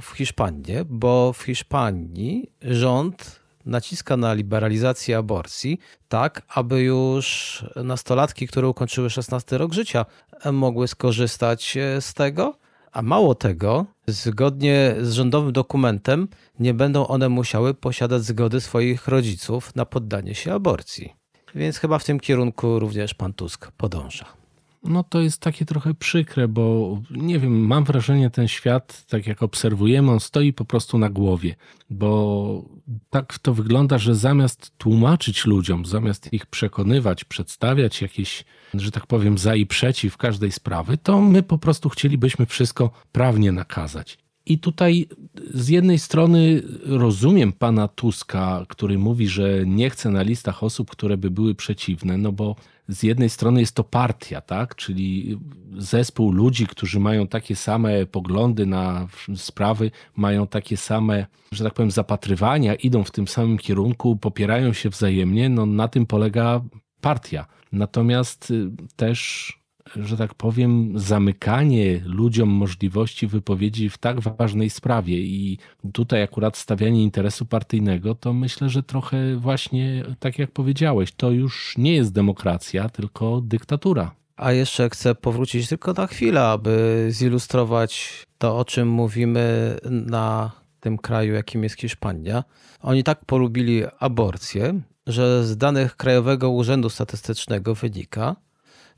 w 0.02 0.10
Hiszpanię, 0.18 0.86
bo 0.86 1.34
w 1.34 1.42
Hiszpanii 1.44 2.52
rząd 2.62 3.40
naciska 3.66 4.18
na 4.18 4.34
liberalizację 4.34 5.18
aborcji, 5.18 5.80
tak 6.08 6.42
aby 6.50 6.82
już 6.82 7.66
nastolatki, 7.76 8.48
które 8.48 8.68
ukończyły 8.68 9.10
16 9.10 9.58
rok 9.58 9.74
życia, 9.74 10.06
mogły 10.52 10.88
skorzystać 10.88 11.78
z 12.00 12.14
tego. 12.14 12.58
A 12.92 13.02
mało 13.02 13.36
tego, 13.36 13.86
zgodnie 14.08 14.96
z 15.02 15.12
rządowym 15.12 15.54
dokumentem, 15.54 16.28
nie 16.60 16.74
będą 16.74 17.08
one 17.08 17.30
musiały 17.30 17.74
posiadać 17.74 18.24
zgody 18.24 18.62
swoich 18.62 19.08
rodziców 19.08 19.76
na 19.76 19.86
poddanie 19.86 20.36
się 20.36 20.54
aborcji. 20.54 21.14
Więc 21.56 21.78
chyba 21.78 22.00
w 22.00 22.04
tym 22.04 22.20
kierunku 22.20 22.80
również 22.80 23.14
pan 23.14 23.34
Tusk 23.34 23.72
podąża. 23.72 24.43
No 24.84 25.04
to 25.04 25.22
jest 25.22 25.42
takie 25.42 25.66
trochę 25.66 25.94
przykre, 25.94 26.48
bo 26.48 26.98
nie 27.12 27.40
wiem, 27.40 27.68
mam 27.68 27.84
wrażenie, 27.84 28.30
ten 28.30 28.48
świat, 28.48 29.06
tak 29.06 29.28
jak 29.28 29.44
obserwujemy, 29.44 30.12
on 30.12 30.20
stoi 30.20 30.54
po 30.54 30.66
prostu 30.66 30.98
na 30.98 31.10
głowie, 31.10 31.56
bo 31.90 32.66
tak 33.10 33.40
to 33.40 33.54
wygląda, 33.54 33.98
że 33.98 34.16
zamiast 34.16 34.78
tłumaczyć 34.78 35.46
ludziom, 35.46 35.86
zamiast 35.86 36.34
ich 36.34 36.46
przekonywać, 36.46 37.24
przedstawiać 37.24 38.02
jakieś, 38.02 38.46
że 38.74 38.92
tak 38.92 39.08
powiem, 39.08 39.38
za 39.38 39.56
i 39.56 39.66
przeciw 39.66 40.18
każdej 40.18 40.52
sprawy, 40.52 40.98
to 40.98 41.22
my 41.22 41.44
po 41.44 41.58
prostu 41.58 41.90
chcielibyśmy 41.90 42.46
wszystko 42.46 42.92
prawnie 43.12 43.52
nakazać. 43.52 44.23
I 44.46 44.60
tutaj 44.60 45.08
z 45.54 45.70
jednej 45.70 46.00
strony 46.00 46.62
rozumiem 46.86 47.54
pana 47.54 47.88
Tuska, 47.88 48.66
który 48.70 48.98
mówi, 48.98 49.28
że 49.28 49.66
nie 49.66 49.90
chce 49.90 50.10
na 50.10 50.22
listach 50.22 50.64
osób, 50.64 50.92
które 50.92 51.18
by 51.18 51.32
były 51.32 51.56
przeciwne, 51.56 52.18
no 52.18 52.32
bo 52.32 52.56
z 52.88 53.04
jednej 53.04 53.30
strony 53.30 53.60
jest 53.60 53.76
to 53.76 53.84
partia, 53.84 54.42
tak? 54.42 54.76
czyli 54.76 55.40
zespół 55.78 56.32
ludzi, 56.32 56.68
którzy 56.68 57.00
mają 57.00 57.28
takie 57.28 57.56
same 57.56 58.06
poglądy 58.06 58.66
na 58.66 59.08
sprawy, 59.36 59.92
mają 60.16 60.48
takie 60.48 60.78
same, 60.78 61.26
że 61.52 61.64
tak 61.64 61.74
powiem, 61.74 61.92
zapatrywania, 61.92 62.76
idą 62.76 63.04
w 63.04 63.12
tym 63.12 63.28
samym 63.28 63.58
kierunku, 63.58 64.16
popierają 64.16 64.74
się 64.74 64.90
wzajemnie. 64.90 65.50
No, 65.50 65.66
na 65.66 65.88
tym 65.88 66.06
polega 66.06 66.62
partia. 67.02 67.46
Natomiast 67.72 68.52
y, 68.52 68.72
też 68.96 69.48
że 69.96 70.18
tak 70.18 70.34
powiem, 70.34 70.94
zamykanie 70.96 72.02
ludziom 72.06 72.50
możliwości 72.50 73.28
wypowiedzi 73.28 73.90
w 73.90 73.98
tak 73.98 74.20
ważnej 74.20 74.70
sprawie 74.70 75.18
i 75.18 75.58
tutaj 75.94 76.24
akurat 76.24 76.58
stawianie 76.58 77.04
interesu 77.04 77.46
partyjnego, 77.46 78.16
to 78.16 78.34
myślę, 78.34 78.70
że 78.70 78.84
trochę 78.84 79.36
właśnie, 79.36 80.04
tak 80.20 80.40
jak 80.40 80.52
powiedziałeś, 80.52 81.12
to 81.12 81.32
już 81.32 81.78
nie 81.78 81.96
jest 81.96 82.14
demokracja, 82.14 82.90
tylko 82.90 83.42
dyktatura. 83.42 84.16
A 84.36 84.52
jeszcze 84.52 84.90
chcę 84.90 85.16
powrócić 85.16 85.68
tylko 85.68 85.94
na 85.94 86.08
chwilę, 86.08 86.42
aby 86.42 87.06
zilustrować 87.10 88.24
to, 88.38 88.58
o 88.58 88.66
czym 88.66 88.88
mówimy 88.90 89.76
na 89.90 90.52
tym 90.80 90.98
kraju, 90.98 91.34
jakim 91.34 91.64
jest 91.64 91.80
Hiszpania. 91.80 92.44
Oni 92.82 93.04
tak 93.04 93.26
polubili 93.26 93.84
aborcję, 94.00 94.82
że 95.08 95.46
z 95.46 95.58
danych 95.58 95.96
Krajowego 95.96 96.50
Urzędu 96.50 96.90
Statystycznego 96.90 97.76
wynika, 97.76 98.36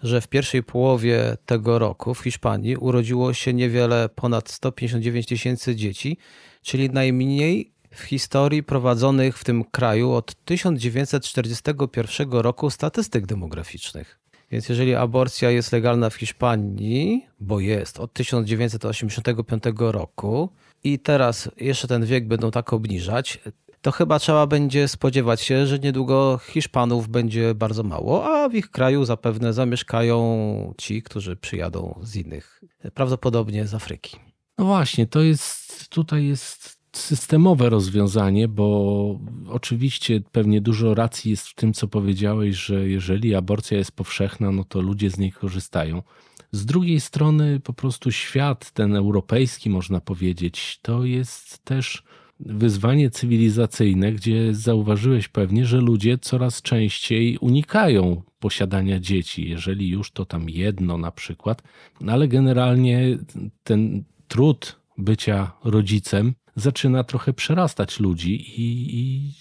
że 0.03 0.21
w 0.21 0.27
pierwszej 0.27 0.63
połowie 0.63 1.37
tego 1.45 1.79
roku 1.79 2.13
w 2.13 2.19
Hiszpanii 2.19 2.77
urodziło 2.77 3.33
się 3.33 3.53
niewiele 3.53 4.09
ponad 4.09 4.49
159 4.49 5.25
tysięcy 5.25 5.75
dzieci, 5.75 6.17
czyli 6.61 6.89
najmniej 6.89 7.71
w 7.91 8.03
historii 8.03 8.63
prowadzonych 8.63 9.37
w 9.37 9.43
tym 9.43 9.63
kraju 9.63 10.11
od 10.11 10.35
1941 10.45 12.31
roku 12.31 12.69
statystyk 12.69 13.25
demograficznych. 13.25 14.19
Więc 14.51 14.69
jeżeli 14.69 14.95
aborcja 14.95 15.51
jest 15.51 15.71
legalna 15.71 16.09
w 16.09 16.15
Hiszpanii, 16.15 17.25
bo 17.39 17.59
jest 17.59 17.99
od 17.99 18.13
1985 18.13 19.63
roku 19.77 20.49
i 20.83 20.99
teraz 20.99 21.49
jeszcze 21.57 21.87
ten 21.87 22.05
wiek 22.05 22.27
będą 22.27 22.51
tak 22.51 22.73
obniżać, 22.73 23.39
to 23.86 23.92
chyba 23.92 24.20
trzeba 24.20 24.48
będzie 24.48 24.88
spodziewać 24.88 25.42
się, 25.42 25.68
że 25.68 25.80
niedługo 25.80 26.39
Hiszpanów 26.44 27.08
będzie 27.08 27.56
bardzo 27.56 27.84
mało, 27.84 28.25
a 28.25 28.50
w 28.50 28.56
ich 28.56 28.72
kraju 28.72 29.06
zapewne 29.06 29.54
zamieszkają 29.54 30.74
ci, 30.77 31.04
którzy 31.04 31.36
przyjadą 31.36 32.00
z 32.04 32.15
innych, 32.15 32.62
prawdopodobnie 32.94 33.68
z 33.68 33.74
Afryki. 33.74 34.18
No 34.58 34.65
właśnie, 34.65 35.08
to 35.08 35.22
jest 35.22 35.89
tutaj 35.89 36.25
jest 36.25 36.80
systemowe 36.96 37.70
rozwiązanie, 37.70 38.48
bo 38.48 39.20
oczywiście 39.50 40.22
pewnie 40.32 40.62
dużo 40.62 40.94
racji 40.94 41.32
jest 41.32 41.48
w 41.48 41.56
tym, 41.56 41.74
co 41.74 41.88
powiedziałeś, 41.88 42.56
że 42.56 42.89
jeżeli 42.89 43.36
aborcja 43.36 43.77
jest 43.77 43.92
powszechna, 43.92 44.51
no 44.51 44.63
to 44.63 44.82
ludzie 44.82 45.10
z 45.10 45.18
niej 45.18 45.32
korzystają. 45.32 46.04
Z 46.51 46.65
drugiej 46.65 47.00
strony, 47.00 47.60
po 47.60 47.74
prostu 47.74 48.12
świat, 48.12 48.72
ten 48.72 48.96
europejski, 48.96 49.70
można 49.70 50.01
powiedzieć, 50.01 50.80
to 50.82 51.04
jest 51.04 51.65
też 51.65 52.04
wyzwanie 52.39 53.10
cywilizacyjne, 53.10 54.12
gdzie 54.12 54.54
zauważyłeś 54.54 55.27
pewnie, 55.27 55.65
że 55.65 55.77
ludzie 55.77 56.18
coraz 56.18 56.62
częściej 56.62 57.38
unikają 57.38 58.22
posiadania 58.39 59.00
dzieci, 59.00 59.50
jeżeli 59.50 59.89
już 59.89 60.12
to 60.12 60.25
tam 60.25 60.50
jedno 60.50 60.98
na 60.98 61.12
przykład, 61.12 61.63
ale 62.08 62.27
generalnie 62.27 63.18
ten 63.63 64.04
trud 64.27 64.80
bycia 64.98 65.51
rodzicem 65.63 66.34
zaczyna 66.56 67.04
trochę 67.04 67.34
przerastać 67.34 68.00
ludzi 68.00 68.62
i, 68.62 68.88
i 69.00 69.32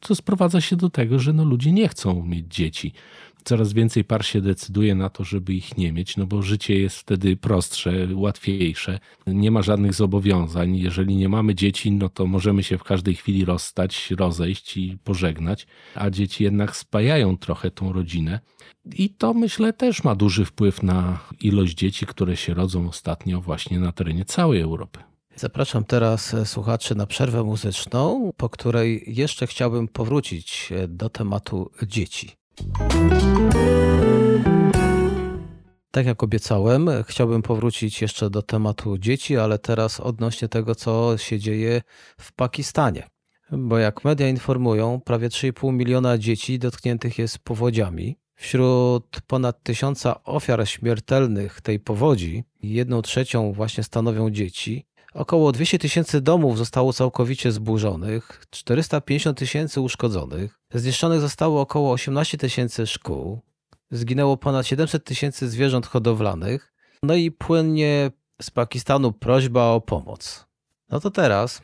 to 0.00 0.14
sprowadza 0.14 0.60
się 0.60 0.76
do 0.76 0.90
tego, 0.90 1.18
że 1.18 1.32
no 1.32 1.44
ludzie 1.44 1.72
nie 1.72 1.88
chcą 1.88 2.24
mieć 2.24 2.54
dzieci 2.54 2.92
coraz 3.44 3.72
więcej 3.72 4.04
par 4.04 4.24
się 4.24 4.40
decyduje 4.40 4.94
na 4.94 5.10
to, 5.10 5.24
żeby 5.24 5.54
ich 5.54 5.78
nie 5.78 5.92
mieć, 5.92 6.16
no 6.16 6.26
bo 6.26 6.42
życie 6.42 6.78
jest 6.78 6.96
wtedy 6.96 7.36
prostsze, 7.36 8.08
łatwiejsze. 8.14 8.98
Nie 9.26 9.50
ma 9.50 9.62
żadnych 9.62 9.94
zobowiązań. 9.94 10.76
Jeżeli 10.76 11.16
nie 11.16 11.28
mamy 11.28 11.54
dzieci, 11.54 11.92
no 11.92 12.08
to 12.08 12.26
możemy 12.26 12.62
się 12.62 12.78
w 12.78 12.84
każdej 12.84 13.14
chwili 13.14 13.44
rozstać, 13.44 14.10
rozejść 14.10 14.76
i 14.76 14.98
pożegnać, 15.04 15.66
a 15.94 16.10
dzieci 16.10 16.44
jednak 16.44 16.76
spajają 16.76 17.36
trochę 17.36 17.70
tą 17.70 17.92
rodzinę. 17.92 18.40
I 18.94 19.10
to 19.10 19.34
myślę 19.34 19.72
też 19.72 20.04
ma 20.04 20.14
duży 20.14 20.44
wpływ 20.44 20.82
na 20.82 21.18
ilość 21.40 21.74
dzieci, 21.74 22.06
które 22.06 22.36
się 22.36 22.54
rodzą 22.54 22.88
ostatnio 22.88 23.40
właśnie 23.40 23.80
na 23.80 23.92
terenie 23.92 24.24
całej 24.24 24.60
Europy. 24.60 25.00
Zapraszam 25.36 25.84
teraz 25.84 26.36
słuchaczy 26.44 26.94
na 26.94 27.06
przerwę 27.06 27.44
muzyczną, 27.44 28.32
po 28.36 28.48
której 28.48 29.04
jeszcze 29.06 29.46
chciałbym 29.46 29.88
powrócić 29.88 30.72
do 30.88 31.08
tematu 31.08 31.70
dzieci. 31.86 32.30
Tak 35.90 36.06
jak 36.06 36.22
obiecałem, 36.22 36.90
chciałbym 37.08 37.42
powrócić 37.42 38.02
jeszcze 38.02 38.30
do 38.30 38.42
tematu 38.42 38.98
dzieci, 38.98 39.36
ale 39.36 39.58
teraz 39.58 40.00
odnośnie 40.00 40.48
tego, 40.48 40.74
co 40.74 41.18
się 41.18 41.38
dzieje 41.38 41.82
w 42.18 42.32
Pakistanie. 42.32 43.06
Bo 43.52 43.78
jak 43.78 44.04
media 44.04 44.28
informują, 44.28 45.00
prawie 45.04 45.28
3,5 45.28 45.72
miliona 45.72 46.18
dzieci 46.18 46.58
dotkniętych 46.58 47.18
jest 47.18 47.38
powodziami. 47.38 48.16
Wśród 48.34 49.20
ponad 49.26 49.62
tysiąca 49.62 50.24
ofiar 50.24 50.68
śmiertelnych 50.68 51.60
tej 51.60 51.80
powodzi, 51.80 52.44
jedną 52.62 53.02
trzecią 53.02 53.52
właśnie 53.52 53.84
stanowią 53.84 54.30
dzieci. 54.30 54.86
Około 55.14 55.52
200 55.52 55.78
tysięcy 55.78 56.20
domów 56.20 56.58
zostało 56.58 56.92
całkowicie 56.92 57.52
zburzonych, 57.52 58.46
450 58.50 59.38
tysięcy 59.38 59.80
uszkodzonych, 59.80 60.60
zniszczonych 60.74 61.20
zostało 61.20 61.60
około 61.60 61.92
18 61.92 62.38
tysięcy 62.38 62.86
szkół, 62.86 63.40
zginęło 63.90 64.36
ponad 64.36 64.66
700 64.66 65.04
tysięcy 65.04 65.48
zwierząt 65.48 65.86
hodowlanych, 65.86 66.74
no 67.02 67.14
i 67.14 67.30
płynnie 67.30 68.10
z 68.42 68.50
Pakistanu 68.50 69.12
prośba 69.12 69.62
o 69.66 69.80
pomoc. 69.80 70.46
No 70.90 71.00
to 71.00 71.10
teraz 71.10 71.62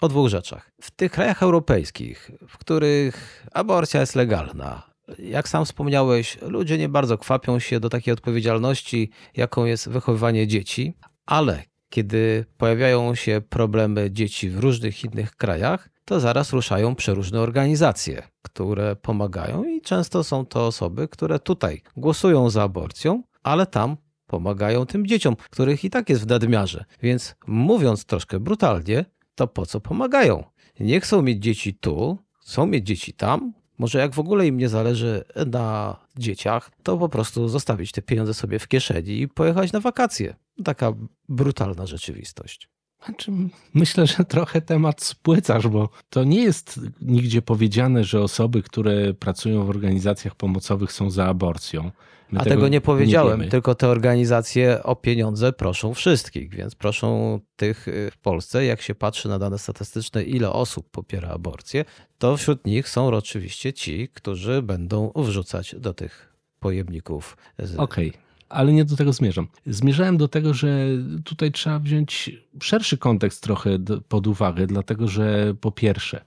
o 0.00 0.08
dwóch 0.08 0.28
rzeczach. 0.28 0.70
W 0.80 0.90
tych 0.90 1.12
krajach 1.12 1.42
europejskich, 1.42 2.30
w 2.48 2.58
których 2.58 3.46
aborcja 3.52 4.00
jest 4.00 4.14
legalna, 4.14 4.90
jak 5.18 5.48
sam 5.48 5.64
wspomniałeś, 5.64 6.38
ludzie 6.42 6.78
nie 6.78 6.88
bardzo 6.88 7.18
kwapią 7.18 7.58
się 7.58 7.80
do 7.80 7.88
takiej 7.88 8.14
odpowiedzialności, 8.14 9.10
jaką 9.36 9.64
jest 9.64 9.88
wychowywanie 9.88 10.46
dzieci, 10.46 10.94
ale 11.26 11.62
kiedy 11.90 12.44
pojawiają 12.56 13.14
się 13.14 13.40
problemy 13.48 14.10
dzieci 14.10 14.50
w 14.50 14.58
różnych 14.58 15.04
innych 15.04 15.36
krajach, 15.36 15.88
to 16.04 16.20
zaraz 16.20 16.52
ruszają 16.52 16.94
przeróżne 16.94 17.40
organizacje, 17.40 18.22
które 18.42 18.96
pomagają 18.96 19.64
i 19.64 19.80
często 19.80 20.24
są 20.24 20.46
to 20.46 20.66
osoby, 20.66 21.08
które 21.08 21.38
tutaj 21.38 21.82
głosują 21.96 22.50
za 22.50 22.62
aborcją, 22.62 23.22
ale 23.42 23.66
tam 23.66 23.96
pomagają 24.26 24.86
tym 24.86 25.06
dzieciom, 25.06 25.36
których 25.50 25.84
i 25.84 25.90
tak 25.90 26.10
jest 26.10 26.22
w 26.22 26.26
nadmiarze. 26.26 26.84
Więc 27.02 27.36
mówiąc 27.46 28.04
troszkę 28.04 28.40
brutalnie, 28.40 29.04
to 29.34 29.46
po 29.46 29.66
co 29.66 29.80
pomagają? 29.80 30.44
Nie 30.80 31.00
chcą 31.00 31.22
mieć 31.22 31.42
dzieci 31.42 31.74
tu, 31.74 32.18
chcą 32.40 32.66
mieć 32.66 32.86
dzieci 32.86 33.12
tam. 33.12 33.52
Może 33.78 33.98
jak 33.98 34.14
w 34.14 34.18
ogóle 34.18 34.46
im 34.46 34.56
nie 34.56 34.68
zależy 34.68 35.24
na 35.46 35.96
dzieciach, 36.18 36.70
to 36.82 36.98
po 36.98 37.08
prostu 37.08 37.48
zostawić 37.48 37.92
te 37.92 38.02
pieniądze 38.02 38.34
sobie 38.34 38.58
w 38.58 38.68
kieszeni 38.68 39.20
i 39.20 39.28
pojechać 39.28 39.72
na 39.72 39.80
wakacje. 39.80 40.36
Taka 40.64 40.92
brutalna 41.28 41.86
rzeczywistość. 41.86 42.68
Znaczy, 43.04 43.32
myślę, 43.74 44.06
że 44.06 44.24
trochę 44.24 44.60
temat 44.60 45.02
spłycasz, 45.02 45.68
bo 45.68 45.88
to 46.10 46.24
nie 46.24 46.42
jest 46.42 46.80
nigdzie 47.02 47.42
powiedziane, 47.42 48.04
że 48.04 48.20
osoby, 48.20 48.62
które 48.62 49.14
pracują 49.14 49.64
w 49.64 49.70
organizacjach 49.70 50.34
pomocowych 50.34 50.92
są 50.92 51.10
za 51.10 51.26
aborcją. 51.26 51.90
My 52.30 52.40
A 52.40 52.44
tego, 52.44 52.56
tego 52.56 52.68
nie 52.68 52.80
powiedziałem, 52.80 53.42
nie 53.42 53.48
tylko 53.48 53.74
te 53.74 53.88
organizacje 53.88 54.82
o 54.82 54.96
pieniądze 54.96 55.52
proszą 55.52 55.94
wszystkich, 55.94 56.50
więc 56.50 56.74
proszą 56.74 57.40
tych 57.56 57.88
y, 57.88 58.10
w 58.10 58.18
Polsce, 58.18 58.64
jak 58.64 58.82
się 58.82 58.94
patrzy 58.94 59.28
na 59.28 59.38
dane 59.38 59.58
statystyczne, 59.58 60.22
ile 60.22 60.52
osób 60.52 60.90
popiera 60.90 61.28
aborcję, 61.28 61.84
to 62.18 62.36
wśród 62.36 62.66
nich 62.66 62.88
są 62.88 63.06
oczywiście 63.06 63.72
ci, 63.72 64.08
którzy 64.08 64.62
będą 64.62 65.12
wrzucać 65.16 65.74
do 65.78 65.94
tych 65.94 66.32
pojemników. 66.60 67.36
Okej. 67.76 68.08
Okay 68.08 68.25
ale 68.48 68.72
nie 68.72 68.84
do 68.84 68.96
tego 68.96 69.12
zmierzam. 69.12 69.48
Zmierzałem 69.66 70.16
do 70.16 70.28
tego, 70.28 70.54
że 70.54 70.88
tutaj 71.24 71.52
trzeba 71.52 71.78
wziąć 71.78 72.30
szerszy 72.62 72.98
kontekst 72.98 73.42
trochę 73.42 73.78
pod 74.08 74.26
uwagę, 74.26 74.66
dlatego 74.66 75.08
że 75.08 75.54
po 75.60 75.72
pierwsze, 75.72 76.24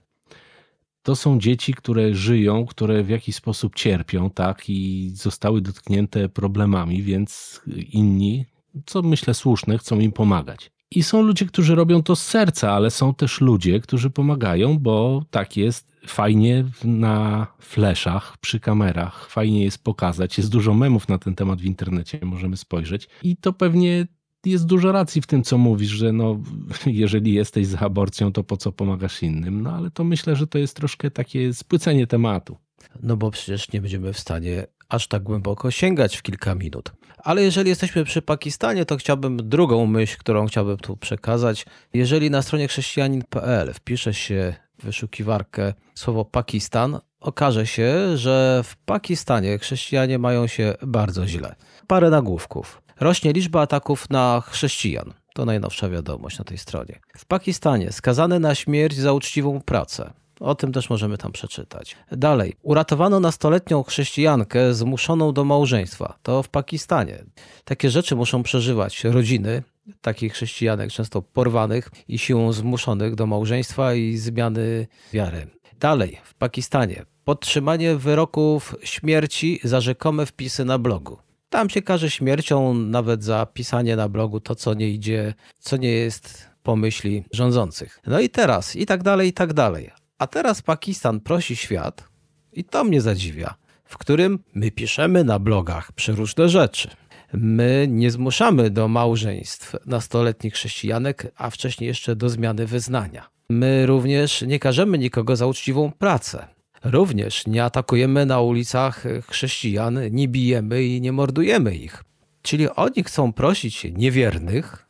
to 1.02 1.16
są 1.16 1.38
dzieci, 1.38 1.74
które 1.74 2.14
żyją, 2.14 2.66
które 2.66 3.02
w 3.02 3.08
jakiś 3.08 3.36
sposób 3.36 3.74
cierpią, 3.74 4.30
tak, 4.30 4.64
i 4.68 5.10
zostały 5.14 5.60
dotknięte 5.60 6.28
problemami, 6.28 7.02
więc 7.02 7.60
inni, 7.92 8.46
co 8.86 9.02
myślę 9.02 9.34
słuszne, 9.34 9.78
chcą 9.78 10.00
im 10.00 10.12
pomagać. 10.12 10.70
I 10.90 11.02
są 11.02 11.22
ludzie, 11.22 11.46
którzy 11.46 11.74
robią 11.74 12.02
to 12.02 12.16
z 12.16 12.22
serca, 12.22 12.72
ale 12.72 12.90
są 12.90 13.14
też 13.14 13.40
ludzie, 13.40 13.80
którzy 13.80 14.10
pomagają, 14.10 14.78
bo 14.78 15.24
tak 15.30 15.56
jest 15.56 15.89
fajnie 16.06 16.64
na 16.84 17.46
fleszach, 17.60 18.38
przy 18.38 18.60
kamerach, 18.60 19.28
fajnie 19.30 19.64
jest 19.64 19.84
pokazać. 19.84 20.38
Jest 20.38 20.50
dużo 20.50 20.74
memów 20.74 21.08
na 21.08 21.18
ten 21.18 21.34
temat 21.34 21.60
w 21.60 21.64
internecie, 21.64 22.18
możemy 22.22 22.56
spojrzeć. 22.56 23.08
I 23.22 23.36
to 23.36 23.52
pewnie 23.52 24.06
jest 24.44 24.66
dużo 24.66 24.92
racji 24.92 25.22
w 25.22 25.26
tym, 25.26 25.42
co 25.42 25.58
mówisz, 25.58 25.90
że 25.90 26.12
no, 26.12 26.40
jeżeli 26.86 27.34
jesteś 27.34 27.66
za 27.66 27.78
aborcją, 27.78 28.32
to 28.32 28.44
po 28.44 28.56
co 28.56 28.72
pomagasz 28.72 29.22
innym? 29.22 29.62
No 29.62 29.72
ale 29.72 29.90
to 29.90 30.04
myślę, 30.04 30.36
że 30.36 30.46
to 30.46 30.58
jest 30.58 30.76
troszkę 30.76 31.10
takie 31.10 31.54
spłycenie 31.54 32.06
tematu. 32.06 32.56
No 33.02 33.16
bo 33.16 33.30
przecież 33.30 33.72
nie 33.72 33.80
będziemy 33.80 34.12
w 34.12 34.18
stanie 34.18 34.66
aż 34.88 35.08
tak 35.08 35.22
głęboko 35.22 35.70
sięgać 35.70 36.16
w 36.16 36.22
kilka 36.22 36.54
minut. 36.54 36.92
Ale 37.18 37.42
jeżeli 37.42 37.68
jesteśmy 37.68 38.04
przy 38.04 38.22
Pakistanie, 38.22 38.84
to 38.84 38.96
chciałbym 38.96 39.48
drugą 39.48 39.86
myśl, 39.86 40.16
którą 40.18 40.46
chciałbym 40.46 40.76
tu 40.76 40.96
przekazać. 40.96 41.66
Jeżeli 41.94 42.30
na 42.30 42.42
stronie 42.42 42.68
chrześcijanin.pl 42.68 43.74
wpisze 43.74 44.14
się 44.14 44.54
wyszukiwarkę 44.82 45.74
słowo 45.94 46.24
Pakistan, 46.24 46.98
okaże 47.20 47.66
się, 47.66 48.16
że 48.16 48.60
w 48.64 48.76
Pakistanie 48.76 49.58
chrześcijanie 49.58 50.18
mają 50.18 50.46
się 50.46 50.74
bardzo 50.82 51.26
źle. 51.26 51.54
Parę 51.86 52.10
nagłówków. 52.10 52.82
Rośnie 53.00 53.32
liczba 53.32 53.60
ataków 53.60 54.10
na 54.10 54.42
chrześcijan. 54.46 55.12
To 55.34 55.44
najnowsza 55.44 55.88
wiadomość 55.88 56.38
na 56.38 56.44
tej 56.44 56.58
stronie. 56.58 57.00
W 57.16 57.24
Pakistanie 57.24 57.92
skazany 57.92 58.40
na 58.40 58.54
śmierć 58.54 58.96
za 58.96 59.12
uczciwą 59.12 59.60
pracę. 59.60 60.12
O 60.40 60.54
tym 60.54 60.72
też 60.72 60.90
możemy 60.90 61.18
tam 61.18 61.32
przeczytać. 61.32 61.96
Dalej. 62.12 62.56
Uratowano 62.62 63.20
nastoletnią 63.20 63.82
chrześcijankę 63.82 64.74
zmuszoną 64.74 65.32
do 65.32 65.44
małżeństwa. 65.44 66.18
To 66.22 66.42
w 66.42 66.48
Pakistanie. 66.48 67.24
Takie 67.64 67.90
rzeczy 67.90 68.16
muszą 68.16 68.42
przeżywać 68.42 69.04
rodziny 69.04 69.62
takich 70.00 70.32
chrześcijanek, 70.32 70.90
często 70.90 71.22
porwanych 71.22 71.90
i 72.08 72.18
siłą 72.18 72.52
zmuszonych 72.52 73.14
do 73.14 73.26
małżeństwa 73.26 73.94
i 73.94 74.16
zmiany 74.16 74.86
wiary. 75.12 75.46
Dalej. 75.80 76.18
W 76.24 76.34
Pakistanie. 76.34 77.04
Podtrzymanie 77.24 77.96
wyroków 77.96 78.76
śmierci 78.82 79.60
za 79.64 79.80
rzekome 79.80 80.26
wpisy 80.26 80.64
na 80.64 80.78
blogu. 80.78 81.18
Tam 81.48 81.70
się 81.70 81.82
każe 81.82 82.10
śmiercią 82.10 82.74
nawet 82.74 83.24
za 83.24 83.46
pisanie 83.46 83.96
na 83.96 84.08
blogu 84.08 84.40
to, 84.40 84.54
co 84.54 84.74
nie 84.74 84.90
idzie, 84.90 85.34
co 85.58 85.76
nie 85.76 85.90
jest 85.90 86.48
pomyśli 86.62 87.24
rządzących. 87.32 88.00
No 88.06 88.20
i 88.20 88.28
teraz, 88.28 88.76
i 88.76 88.86
tak 88.86 89.02
dalej, 89.02 89.28
i 89.28 89.32
tak 89.32 89.52
dalej. 89.52 89.90
A 90.18 90.26
teraz 90.26 90.62
Pakistan 90.62 91.20
prosi 91.20 91.56
świat, 91.56 92.08
i 92.52 92.64
to 92.64 92.84
mnie 92.84 93.00
zadziwia, 93.00 93.54
w 93.84 93.98
którym 93.98 94.38
my 94.54 94.70
piszemy 94.70 95.24
na 95.24 95.38
blogach 95.38 95.92
przeróżne 95.92 96.48
rzeczy. 96.48 96.90
My 97.32 97.86
nie 97.90 98.10
zmuszamy 98.10 98.70
do 98.70 98.88
małżeństw 98.88 99.76
nastoletnich 99.86 100.54
chrześcijanek, 100.54 101.32
a 101.36 101.50
wcześniej 101.50 101.88
jeszcze 101.88 102.16
do 102.16 102.28
zmiany 102.28 102.66
wyznania. 102.66 103.28
My 103.48 103.86
również 103.86 104.42
nie 104.42 104.58
każemy 104.58 104.98
nikogo 104.98 105.36
za 105.36 105.46
uczciwą 105.46 105.92
pracę. 105.98 106.46
Również 106.84 107.46
nie 107.46 107.64
atakujemy 107.64 108.26
na 108.26 108.40
ulicach 108.40 109.04
chrześcijan, 109.28 109.98
nie 110.10 110.28
bijemy 110.28 110.84
i 110.84 111.00
nie 111.00 111.12
mordujemy 111.12 111.74
ich. 111.74 112.04
Czyli 112.42 112.70
oni 112.70 113.04
chcą 113.04 113.32
prosić 113.32 113.86
niewiernych 113.92 114.86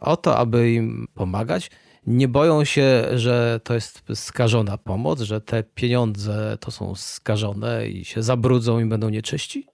o 0.00 0.16
to, 0.16 0.36
aby 0.36 0.72
im 0.72 1.08
pomagać, 1.14 1.70
nie 2.06 2.28
boją 2.28 2.64
się, 2.64 3.04
że 3.14 3.60
to 3.64 3.74
jest 3.74 4.02
skażona 4.14 4.78
pomoc, 4.78 5.20
że 5.20 5.40
te 5.40 5.62
pieniądze 5.62 6.58
to 6.60 6.70
są 6.70 6.94
skażone 6.94 7.88
i 7.88 8.04
się 8.04 8.22
zabrudzą 8.22 8.80
i 8.80 8.84
będą 8.84 9.08
nieczyści? 9.08 9.66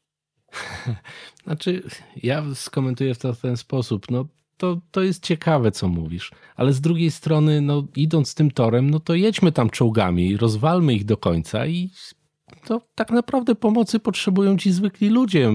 Znaczy, 1.45 1.83
ja 2.23 2.45
skomentuję 2.55 3.15
to 3.15 3.35
w 3.35 3.41
ten 3.41 3.57
sposób. 3.57 4.11
No, 4.11 4.27
to, 4.57 4.81
to 4.91 5.03
jest 5.03 5.23
ciekawe, 5.23 5.73
co 5.73 5.89
mówisz, 5.89 6.31
ale 6.57 6.73
z 6.73 6.81
drugiej 6.81 7.11
strony, 7.11 7.61
no, 7.61 7.85
idąc 7.97 8.35
tym 8.35 8.51
torem, 8.51 8.91
no 8.91 9.01
to 9.01 9.15
jedźmy 9.15 9.53
tam 9.53 9.71
czołgami, 9.71 10.37
rozwalmy 10.37 10.95
ich 10.95 11.05
do 11.05 11.17
końca 11.17 11.67
i 11.67 11.91
to 12.67 12.81
tak 12.95 13.11
naprawdę 13.11 13.55
pomocy 13.55 14.01
potrzebują 14.01 14.57
ci 14.57 14.73
zwykli 14.73 15.09
ludzie. 15.09 15.53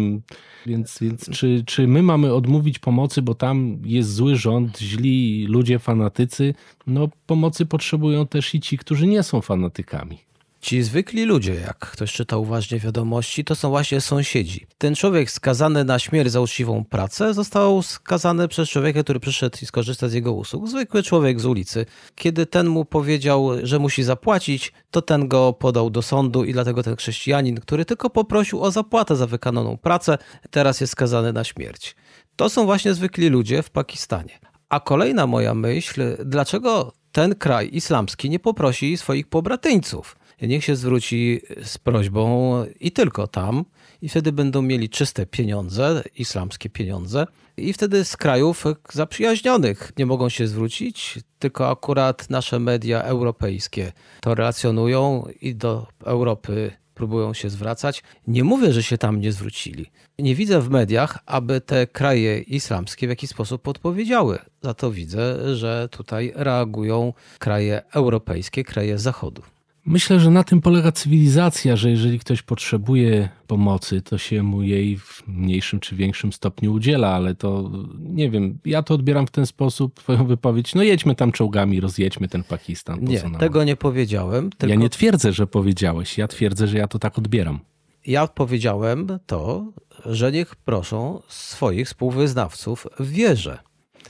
Więc, 0.65 0.99
więc 1.01 1.29
czy, 1.29 1.63
czy 1.65 1.87
my 1.87 2.03
mamy 2.03 2.33
odmówić 2.33 2.79
pomocy, 2.79 3.21
bo 3.21 3.35
tam 3.35 3.77
jest 3.85 4.13
zły 4.13 4.35
rząd, 4.35 4.79
źli 4.79 5.45
ludzie, 5.49 5.79
fanatycy? 5.79 6.53
No, 6.87 7.09
pomocy 7.25 7.65
potrzebują 7.65 8.27
też 8.27 8.55
i 8.55 8.59
ci, 8.59 8.77
którzy 8.77 9.07
nie 9.07 9.23
są 9.23 9.41
fanatykami. 9.41 10.17
Ci 10.63 10.83
zwykli 10.83 11.25
ludzie, 11.25 11.55
jak 11.55 11.77
ktoś 11.77 12.13
czyta 12.13 12.37
uważnie 12.37 12.79
wiadomości, 12.79 13.43
to 13.43 13.55
są 13.55 13.69
właśnie 13.69 14.01
sąsiedzi. 14.01 14.65
Ten 14.77 14.95
człowiek 14.95 15.31
skazany 15.31 15.83
na 15.83 15.99
śmierć 15.99 16.31
za 16.31 16.41
uczciwą 16.41 16.85
pracę 16.85 17.33
został 17.33 17.81
skazany 17.81 18.47
przez 18.47 18.69
człowieka, 18.69 19.03
który 19.03 19.19
przyszedł 19.19 19.57
i 19.61 19.65
skorzystał 19.65 20.09
z 20.09 20.13
jego 20.13 20.33
usług. 20.33 20.67
Zwykły 20.67 21.03
człowiek 21.03 21.39
z 21.39 21.45
ulicy. 21.45 21.85
Kiedy 22.15 22.45
ten 22.45 22.67
mu 22.67 22.85
powiedział, 22.85 23.49
że 23.63 23.79
musi 23.79 24.03
zapłacić, 24.03 24.73
to 24.91 25.01
ten 25.01 25.27
go 25.27 25.53
podał 25.53 25.89
do 25.89 26.01
sądu 26.01 26.43
i 26.43 26.53
dlatego 26.53 26.83
ten 26.83 26.95
chrześcijanin, 26.95 27.59
który 27.59 27.85
tylko 27.85 28.09
poprosił 28.09 28.63
o 28.63 28.71
zapłatę 28.71 29.15
za 29.15 29.27
wykonaną 29.27 29.77
pracę, 29.77 30.17
teraz 30.51 30.81
jest 30.81 30.91
skazany 30.93 31.33
na 31.33 31.43
śmierć. 31.43 31.95
To 32.35 32.49
są 32.49 32.65
właśnie 32.65 32.93
zwykli 32.93 33.29
ludzie 33.29 33.63
w 33.63 33.69
Pakistanie. 33.69 34.39
A 34.69 34.79
kolejna 34.79 35.27
moja 35.27 35.53
myśl, 35.53 36.01
dlaczego 36.25 36.93
ten 37.11 37.35
kraj 37.35 37.69
islamski 37.73 38.29
nie 38.29 38.39
poprosi 38.39 38.97
swoich 38.97 39.27
pobratyńców? 39.27 40.15
Niech 40.41 40.63
się 40.63 40.75
zwróci 40.75 41.41
z 41.63 41.77
prośbą 41.77 42.53
i 42.79 42.91
tylko 42.91 43.27
tam, 43.27 43.65
i 44.01 44.09
wtedy 44.09 44.31
będą 44.31 44.61
mieli 44.61 44.89
czyste 44.89 45.25
pieniądze, 45.25 46.03
islamskie 46.15 46.69
pieniądze, 46.69 47.25
i 47.57 47.73
wtedy 47.73 48.05
z 48.05 48.17
krajów 48.17 48.63
zaprzyjaźnionych 48.91 49.91
nie 49.97 50.05
mogą 50.05 50.29
się 50.29 50.47
zwrócić, 50.47 51.19
tylko 51.39 51.69
akurat 51.69 52.29
nasze 52.29 52.59
media 52.59 53.01
europejskie 53.01 53.91
to 54.21 54.35
relacjonują 54.35 55.27
i 55.41 55.55
do 55.55 55.87
Europy 56.05 56.71
próbują 56.93 57.33
się 57.33 57.49
zwracać. 57.49 58.03
Nie 58.27 58.43
mówię, 58.43 58.73
że 58.73 58.83
się 58.83 58.97
tam 58.97 59.19
nie 59.19 59.31
zwrócili. 59.31 59.91
Nie 60.19 60.35
widzę 60.35 60.61
w 60.61 60.69
mediach, 60.69 61.19
aby 61.25 61.61
te 61.61 61.87
kraje 61.87 62.39
islamskie 62.39 63.07
w 63.07 63.09
jakiś 63.09 63.29
sposób 63.29 63.67
odpowiedziały. 63.67 64.39
Za 64.61 64.73
to 64.73 64.91
widzę, 64.91 65.55
że 65.55 65.87
tutaj 65.91 66.33
reagują 66.35 67.13
kraje 67.39 67.81
europejskie, 67.93 68.63
kraje 68.63 68.97
Zachodu. 68.97 69.41
Myślę, 69.85 70.19
że 70.19 70.29
na 70.29 70.43
tym 70.43 70.61
polega 70.61 70.91
cywilizacja, 70.91 71.75
że 71.75 71.91
jeżeli 71.91 72.19
ktoś 72.19 72.41
potrzebuje 72.41 73.29
pomocy, 73.47 74.01
to 74.01 74.17
się 74.17 74.43
mu 74.43 74.61
jej 74.61 74.97
w 74.97 75.23
mniejszym 75.27 75.79
czy 75.79 75.95
większym 75.95 76.33
stopniu 76.33 76.73
udziela, 76.73 77.13
ale 77.13 77.35
to 77.35 77.71
nie 77.99 78.29
wiem, 78.29 78.59
ja 78.65 78.83
to 78.83 78.93
odbieram 78.93 79.27
w 79.27 79.31
ten 79.31 79.45
sposób, 79.45 79.99
twoją 79.99 80.25
wypowiedź, 80.27 80.75
no 80.75 80.83
jedźmy 80.83 81.15
tam 81.15 81.31
czołgami, 81.31 81.79
rozjedźmy 81.79 82.27
ten 82.27 82.43
Pakistan. 82.43 83.03
Nie, 83.03 83.21
tego 83.39 83.63
nie 83.63 83.75
powiedziałem. 83.75 84.49
Tylko... 84.49 84.73
Ja 84.73 84.75
nie 84.75 84.89
twierdzę, 84.89 85.33
że 85.33 85.47
powiedziałeś, 85.47 86.17
ja 86.17 86.27
twierdzę, 86.27 86.67
że 86.67 86.77
ja 86.77 86.87
to 86.87 86.99
tak 86.99 87.17
odbieram. 87.17 87.59
Ja 88.05 88.27
powiedziałem 88.27 89.07
to, 89.25 89.71
że 90.05 90.31
niech 90.31 90.55
proszą 90.55 91.21
swoich 91.27 91.87
współwyznawców 91.87 92.87
w 92.99 93.09
wierze. 93.09 93.59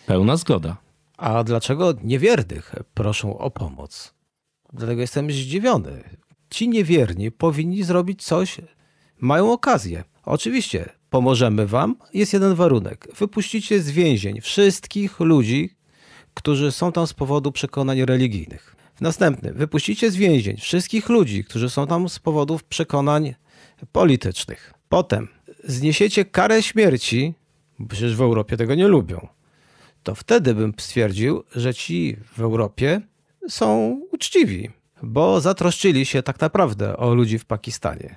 Pełna 0.06 0.38
zgoda. 0.38 0.78
A 1.18 1.44
dlaczego 1.44 1.94
niewiernych 2.04 2.76
proszą 2.94 3.38
o 3.38 3.52
pomoc? 3.52 4.14
Dlatego 4.74 5.02
jestem 5.02 5.32
zdziwiony. 5.32 6.04
Ci 6.50 6.70
niewierni 6.70 7.32
powinni 7.32 7.84
zrobić 7.84 8.24
coś, 8.24 8.58
mają 9.20 9.52
okazję. 9.52 10.04
Oczywiście, 10.26 10.90
pomożemy 11.10 11.68
wam. 11.68 11.96
Jest 12.14 12.34
jeden 12.34 12.56
warunek. 12.56 13.08
Wypuścicie 13.18 13.82
z 13.82 13.92
więzień 13.92 14.42
wszystkich 14.42 15.20
ludzi, 15.20 15.70
którzy 16.34 16.72
są 16.72 16.92
tam 16.92 17.08
z 17.08 17.14
powodu 17.14 17.52
przekonań 17.52 18.06
religijnych. 18.06 18.76
Następny, 19.02 19.54
wypuścicie 19.54 20.12
z 20.12 20.16
więzień 20.16 20.58
wszystkich 20.58 21.10
ludzi, 21.10 21.44
którzy 21.44 21.70
są 21.70 21.88
tam 21.88 22.10
z 22.10 22.20
powodów 22.20 22.64
przekonań 22.64 23.36
politycznych. 23.92 24.74
Potem 24.90 25.28
zniesiecie 25.64 26.26
karę 26.26 26.64
śmierci, 26.64 27.34
bo 27.80 27.88
przecież 27.88 28.16
w 28.16 28.22
Europie 28.22 28.58
tego 28.58 28.76
nie 28.76 28.88
lubią. 28.88 29.28
To 30.04 30.16
wtedy 30.16 30.56
bym 30.56 30.74
stwierdził, 30.78 31.44
że 31.56 31.74
ci 31.74 32.18
w 32.34 32.42
Europie 32.42 33.02
są 33.50 34.00
uczciwi, 34.12 34.70
bo 35.04 35.42
zatroszczyli 35.42 36.06
się 36.06 36.24
tak 36.24 36.40
naprawdę 36.40 36.98
o 36.98 37.14
ludzi 37.14 37.40
w 37.40 37.46
Pakistanie. 37.46 38.16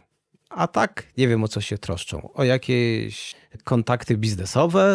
A 0.50 0.66
tak 0.66 1.06
nie 1.18 1.28
wiem 1.28 1.44
o 1.44 1.48
co 1.48 1.60
się 1.60 1.78
troszczą. 1.78 2.32
O 2.34 2.44
jakieś 2.44 3.34
kontakty 3.64 4.16
biznesowe, 4.16 4.94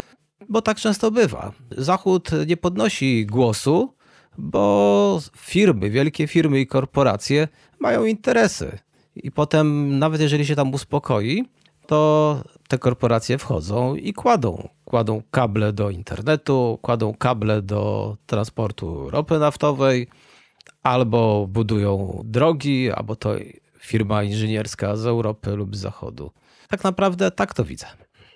bo 0.50 0.62
tak 0.62 0.78
często 0.78 1.12
bywa. 1.12 1.52
Zachód 1.72 2.30
nie 2.48 2.58
podnosi 2.58 3.26
głosu, 3.26 3.94
bo 4.38 5.20
firmy, 5.38 5.89
wielkie 5.89 6.28
firmy 6.28 6.60
i 6.60 6.67
korporacje 6.67 7.48
mają 7.80 8.06
interesy. 8.06 8.78
I 9.15 9.32
potem, 9.32 10.00
nawet 10.00 10.22
jeżeli 10.22 10.46
się 10.46 10.56
tam 10.56 10.74
uspokoi, 10.74 11.46
to 11.88 12.44
te 12.72 12.78
korporacje 12.78 13.38
wchodzą 13.38 13.96
i 13.96 14.14
kładą. 14.14 14.70
Kładą 14.86 15.22
kable 15.32 15.74
do 15.74 15.90
internetu, 15.90 16.80
kładą 16.82 17.14
kable 17.14 17.62
do 17.62 18.18
transportu 18.26 19.10
ropy 19.10 19.40
naftowej, 19.40 20.08
albo 20.84 21.48
budują 21.48 22.22
drogi, 22.26 22.92
albo 22.92 23.16
to 23.16 23.36
firma 23.80 24.24
inżynierska 24.24 24.96
z 24.96 25.06
Europy 25.06 25.56
lub 25.56 25.76
z 25.76 25.80
Zachodu. 25.80 26.32
Tak 26.70 26.84
naprawdę 26.84 27.32
tak 27.32 27.54
to 27.54 27.66
widzę. 27.66 27.88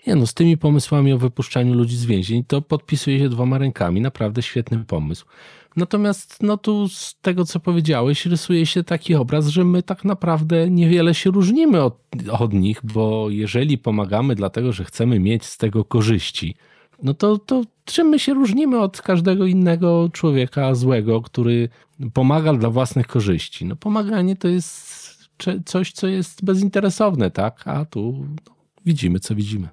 Nie 0.07 0.15
no, 0.15 0.27
z 0.27 0.33
tymi 0.33 0.57
pomysłami 0.57 1.13
o 1.13 1.17
wypuszczaniu 1.17 1.73
ludzi 1.73 1.97
z 1.97 2.05
więzień 2.05 2.43
to 2.43 2.61
podpisuje 2.61 3.19
się 3.19 3.29
dwoma 3.29 3.57
rękami. 3.57 4.01
Naprawdę 4.01 4.41
świetny 4.41 4.85
pomysł. 4.85 5.25
Natomiast 5.75 6.43
no 6.43 6.57
tu 6.57 6.89
z 6.89 7.15
tego, 7.21 7.45
co 7.45 7.59
powiedziałeś, 7.59 8.25
rysuje 8.25 8.65
się 8.65 8.83
taki 8.83 9.15
obraz, 9.15 9.47
że 9.47 9.63
my 9.63 9.83
tak 9.83 10.05
naprawdę 10.05 10.69
niewiele 10.69 11.13
się 11.13 11.31
różnimy 11.31 11.83
od, 11.83 11.99
od 12.31 12.53
nich, 12.53 12.79
bo 12.83 13.29
jeżeli 13.29 13.77
pomagamy 13.77 14.35
dlatego, 14.35 14.71
że 14.71 14.83
chcemy 14.83 15.19
mieć 15.19 15.45
z 15.45 15.57
tego 15.57 15.85
korzyści, 15.85 16.55
no 17.03 17.13
to, 17.13 17.37
to 17.37 17.63
czym 17.85 18.07
my 18.07 18.19
się 18.19 18.33
różnimy 18.33 18.79
od 18.79 19.01
każdego 19.01 19.45
innego 19.45 20.09
człowieka 20.13 20.75
złego, 20.75 21.21
który 21.21 21.69
pomaga 22.13 22.53
dla 22.53 22.69
własnych 22.69 23.07
korzyści? 23.07 23.65
No 23.65 23.75
pomaganie 23.75 24.35
to 24.35 24.47
jest 24.47 25.05
coś, 25.65 25.91
co 25.91 26.07
jest 26.07 26.45
bezinteresowne, 26.45 27.31
tak? 27.31 27.67
A 27.67 27.85
tu 27.85 28.25
no, 28.47 28.55
widzimy, 28.85 29.19
co 29.19 29.35
widzimy. 29.35 29.69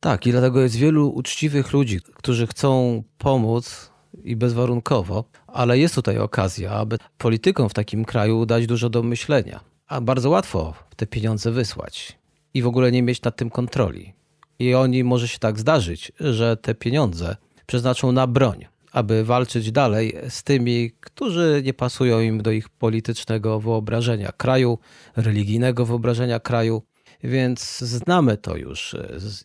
Tak, 0.00 0.26
i 0.26 0.30
dlatego 0.30 0.60
jest 0.60 0.76
wielu 0.76 1.08
uczciwych 1.08 1.72
ludzi, 1.72 2.00
którzy 2.14 2.46
chcą 2.46 3.02
pomóc 3.18 3.90
i 4.24 4.36
bezwarunkowo, 4.36 5.24
ale 5.46 5.78
jest 5.78 5.94
tutaj 5.94 6.18
okazja, 6.18 6.70
aby 6.70 6.98
politykom 7.18 7.68
w 7.68 7.74
takim 7.74 8.04
kraju 8.04 8.46
dać 8.46 8.66
dużo 8.66 8.90
do 8.90 9.02
myślenia. 9.02 9.60
A 9.88 10.00
bardzo 10.00 10.30
łatwo 10.30 10.74
te 10.96 11.06
pieniądze 11.06 11.50
wysłać 11.52 12.18
i 12.54 12.62
w 12.62 12.66
ogóle 12.66 12.92
nie 12.92 13.02
mieć 13.02 13.22
nad 13.22 13.36
tym 13.36 13.50
kontroli. 13.50 14.12
I 14.58 14.74
oni 14.74 15.04
może 15.04 15.28
się 15.28 15.38
tak 15.38 15.58
zdarzyć, 15.58 16.12
że 16.20 16.56
te 16.56 16.74
pieniądze 16.74 17.36
przeznaczą 17.66 18.12
na 18.12 18.26
broń, 18.26 18.66
aby 18.92 19.24
walczyć 19.24 19.72
dalej 19.72 20.16
z 20.28 20.42
tymi, 20.42 20.90
którzy 21.00 21.62
nie 21.64 21.74
pasują 21.74 22.20
im 22.20 22.42
do 22.42 22.50
ich 22.50 22.68
politycznego 22.68 23.60
wyobrażenia 23.60 24.32
kraju, 24.32 24.78
religijnego 25.16 25.86
wyobrażenia 25.86 26.40
kraju. 26.40 26.82
Więc 27.26 27.78
znamy 27.78 28.36
to 28.36 28.56
już. 28.56 28.96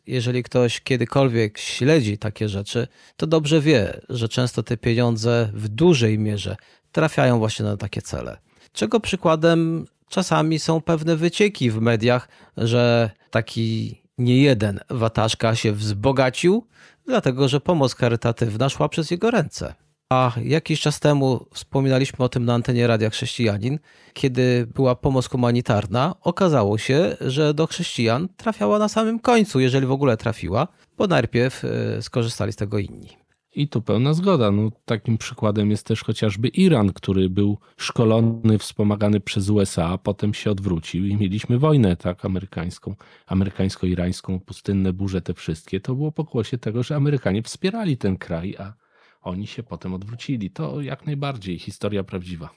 Jeżeli 0.07 0.43
ktoś 0.43 0.81
kiedykolwiek 0.81 1.57
śledzi 1.57 2.17
takie 2.17 2.49
rzeczy, 2.49 2.87
to 3.17 3.27
dobrze 3.27 3.61
wie, 3.61 4.01
że 4.09 4.29
często 4.29 4.63
te 4.63 4.77
pieniądze 4.77 5.49
w 5.53 5.67
dużej 5.67 6.19
mierze 6.19 6.55
trafiają 6.91 7.39
właśnie 7.39 7.65
na 7.65 7.77
takie 7.77 8.01
cele. 8.01 8.37
Czego 8.73 8.99
przykładem 8.99 9.85
czasami 10.09 10.59
są 10.59 10.81
pewne 10.81 11.15
wycieki 11.15 11.71
w 11.71 11.81
mediach, 11.81 12.27
że 12.57 13.09
taki 13.29 14.01
niejeden 14.17 14.79
wataszka 14.89 15.55
się 15.55 15.71
wzbogacił, 15.71 16.67
dlatego 17.05 17.47
że 17.47 17.61
pomoc 17.61 17.95
charytatywna 17.95 18.69
szła 18.69 18.89
przez 18.89 19.11
jego 19.11 19.31
ręce. 19.31 19.73
A 20.11 20.31
jakiś 20.43 20.81
czas 20.81 20.99
temu 20.99 21.45
wspominaliśmy 21.53 22.25
o 22.25 22.29
tym 22.29 22.45
na 22.45 22.53
antenie 22.53 22.87
Radia 22.87 23.09
Chrześcijanin, 23.09 23.79
kiedy 24.13 24.67
była 24.75 24.95
pomoc 24.95 25.29
humanitarna, 25.29 26.15
okazało 26.21 26.77
się, 26.77 27.17
że 27.21 27.53
do 27.53 27.67
chrześcijan 27.67 28.27
trafiała 28.37 28.79
na 28.79 28.89
samym 28.89 29.19
końcu, 29.19 29.59
jeżeli 29.59 29.85
w 29.85 29.91
ogóle 29.91 30.17
trafiła, 30.17 30.67
bo 30.97 31.07
najpierw 31.07 31.65
e, 31.65 32.01
skorzystali 32.01 32.53
z 32.53 32.55
tego 32.55 32.79
inni. 32.79 33.07
I 33.55 33.67
tu 33.67 33.81
pełna 33.81 34.13
zgoda. 34.13 34.51
No, 34.51 34.71
takim 34.85 35.17
przykładem 35.17 35.71
jest 35.71 35.87
też 35.87 36.03
chociażby 36.03 36.47
Iran, 36.47 36.93
który 36.93 37.29
był 37.29 37.57
szkolony, 37.77 38.57
wspomagany 38.57 39.19
przez 39.19 39.49
USA, 39.49 39.85
a 39.85 39.97
potem 39.97 40.33
się 40.33 40.51
odwrócił 40.51 41.05
i 41.05 41.15
mieliśmy 41.15 41.59
wojnę 41.59 41.95
tak 41.95 42.25
amerykańską, 42.25 42.95
amerykańsko-irańską, 43.27 44.39
pustynne 44.39 44.93
burze 44.93 45.21
te 45.21 45.33
wszystkie. 45.33 45.79
To 45.79 45.95
było 45.95 46.11
pokłosie 46.11 46.57
tego, 46.57 46.83
że 46.83 46.95
Amerykanie 46.95 47.43
wspierali 47.43 47.97
ten 47.97 48.17
kraj, 48.17 48.55
a 48.59 48.73
oni 49.21 49.47
się 49.47 49.63
potem 49.63 49.93
odwrócili. 49.93 50.51
To 50.51 50.81
jak 50.81 51.05
najbardziej 51.05 51.59
historia 51.59 52.03
prawdziwa. 52.03 52.49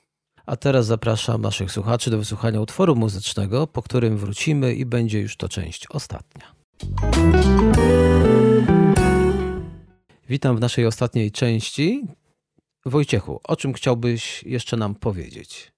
A 0.46 0.56
teraz 0.56 0.86
zapraszam 0.86 1.42
naszych 1.42 1.72
słuchaczy 1.72 2.10
do 2.10 2.18
wysłuchania 2.18 2.60
utworu 2.60 2.96
muzycznego, 2.96 3.66
po 3.66 3.82
którym 3.82 4.16
wrócimy 4.16 4.74
i 4.74 4.86
będzie 4.86 5.20
już 5.20 5.36
to 5.36 5.48
część 5.48 5.86
ostatnia. 5.86 6.54
Witam 10.28 10.56
w 10.56 10.60
naszej 10.60 10.86
ostatniej 10.86 11.30
części. 11.30 12.06
Wojciechu, 12.86 13.40
o 13.44 13.56
czym 13.56 13.72
chciałbyś 13.72 14.42
jeszcze 14.42 14.76
nam 14.76 14.94
powiedzieć? 14.94 15.72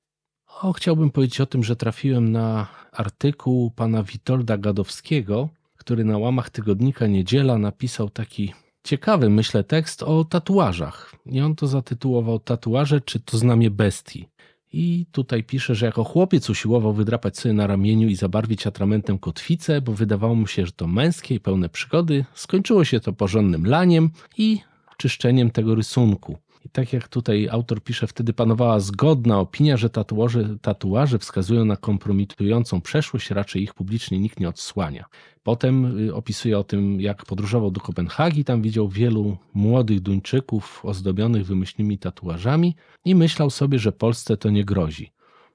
O, 0.62 0.72
chciałbym 0.72 1.11
powiedzieć 1.11 1.40
o 1.40 1.46
tym, 1.46 1.64
że 1.64 1.77
trafiłem 1.77 2.33
na 2.33 2.66
artykuł 2.92 3.70
pana 3.70 4.03
Witolda 4.03 4.59
Gadowskiego, 4.59 5.49
który 5.77 6.05
na 6.05 6.18
łamach 6.18 6.51
tygodnika 6.51 7.07
Niedziela 7.07 7.59
napisał 7.59 8.11
taki 8.11 8.55
ciekawy, 8.87 9.31
myślę, 9.31 9.64
tekst 9.64 10.03
o 10.03 10.25
tatuażach. 10.25 11.16
I 11.27 11.40
on 11.40 11.55
to 11.57 11.66
zatytułował 11.66 12.38
Tatuaże 12.38 13.01
czy 13.01 13.20
to 13.20 13.38
znamie 13.38 13.70
bestii. 13.70 14.29
I 14.72 15.07
tutaj 15.12 15.44
pisze, 15.44 15.75
że 15.75 15.87
jako 15.87 16.05
chłopiec 16.05 16.51
usiłował 16.51 16.92
wydrapać 16.92 17.38
sobie 17.38 17.53
na 17.53 17.66
ramieniu 17.66 18.09
i 18.09 18.16
zabarwić 18.16 18.66
atramentem 18.66 19.18
kotwicę, 19.18 19.81
bo 19.81 19.92
wydawało 19.92 20.35
mu 20.35 20.46
się, 20.46 20.66
że 20.66 20.72
to 20.72 20.87
męskie 20.87 21.35
i 21.35 21.40
pełne 21.40 21.68
przygody. 21.68 22.25
Skończyło 22.35 22.85
się 22.85 23.01
to 23.01 23.12
porządnym 23.12 23.66
laniem 23.66 24.11
i 24.38 24.61
czyszczeniem 24.96 25.51
tego 25.51 25.75
rysunku. 25.75 26.38
I 26.66 26.68
tak 26.68 26.92
jak 26.92 27.09
tutaj 27.09 27.48
autor 27.48 27.83
pisze, 27.83 28.07
wtedy 28.07 28.33
panowała 28.33 28.81
zgodna 28.81 29.40
opinia, 29.40 29.76
że 29.76 29.90
tatuaże, 29.90 30.59
tatuaże 30.62 31.18
wskazują 31.18 31.64
na 31.64 31.76
kompromitującą 31.76 32.81
przeszłość, 32.81 33.31
raczej 33.31 33.62
ich 33.62 33.74
publicznie 33.74 34.18
nikt 34.18 34.40
nie 34.40 34.48
odsłania. 34.48 35.05
Potem 35.42 35.98
y, 36.09 36.14
opisuje 36.14 36.59
o 36.59 36.64
tym, 36.64 37.00
jak 37.00 37.24
podróżował 37.24 37.70
do 37.70 37.81
Kopenhagi, 37.81 38.44
tam 38.44 38.62
widział 38.62 38.88
wielu 38.88 39.37
młodych 39.55 40.00
Duńczyków 40.00 40.85
ozdobionych 40.85 41.46
wymyślnymi 41.46 41.98
tatuażami 41.98 42.76
i 43.05 43.14
myślał 43.14 43.50
sobie, 43.50 43.79
że 43.79 43.92
Polsce 43.92 44.37
to 44.37 44.50
nie 44.50 44.64
grozi. 44.64 45.12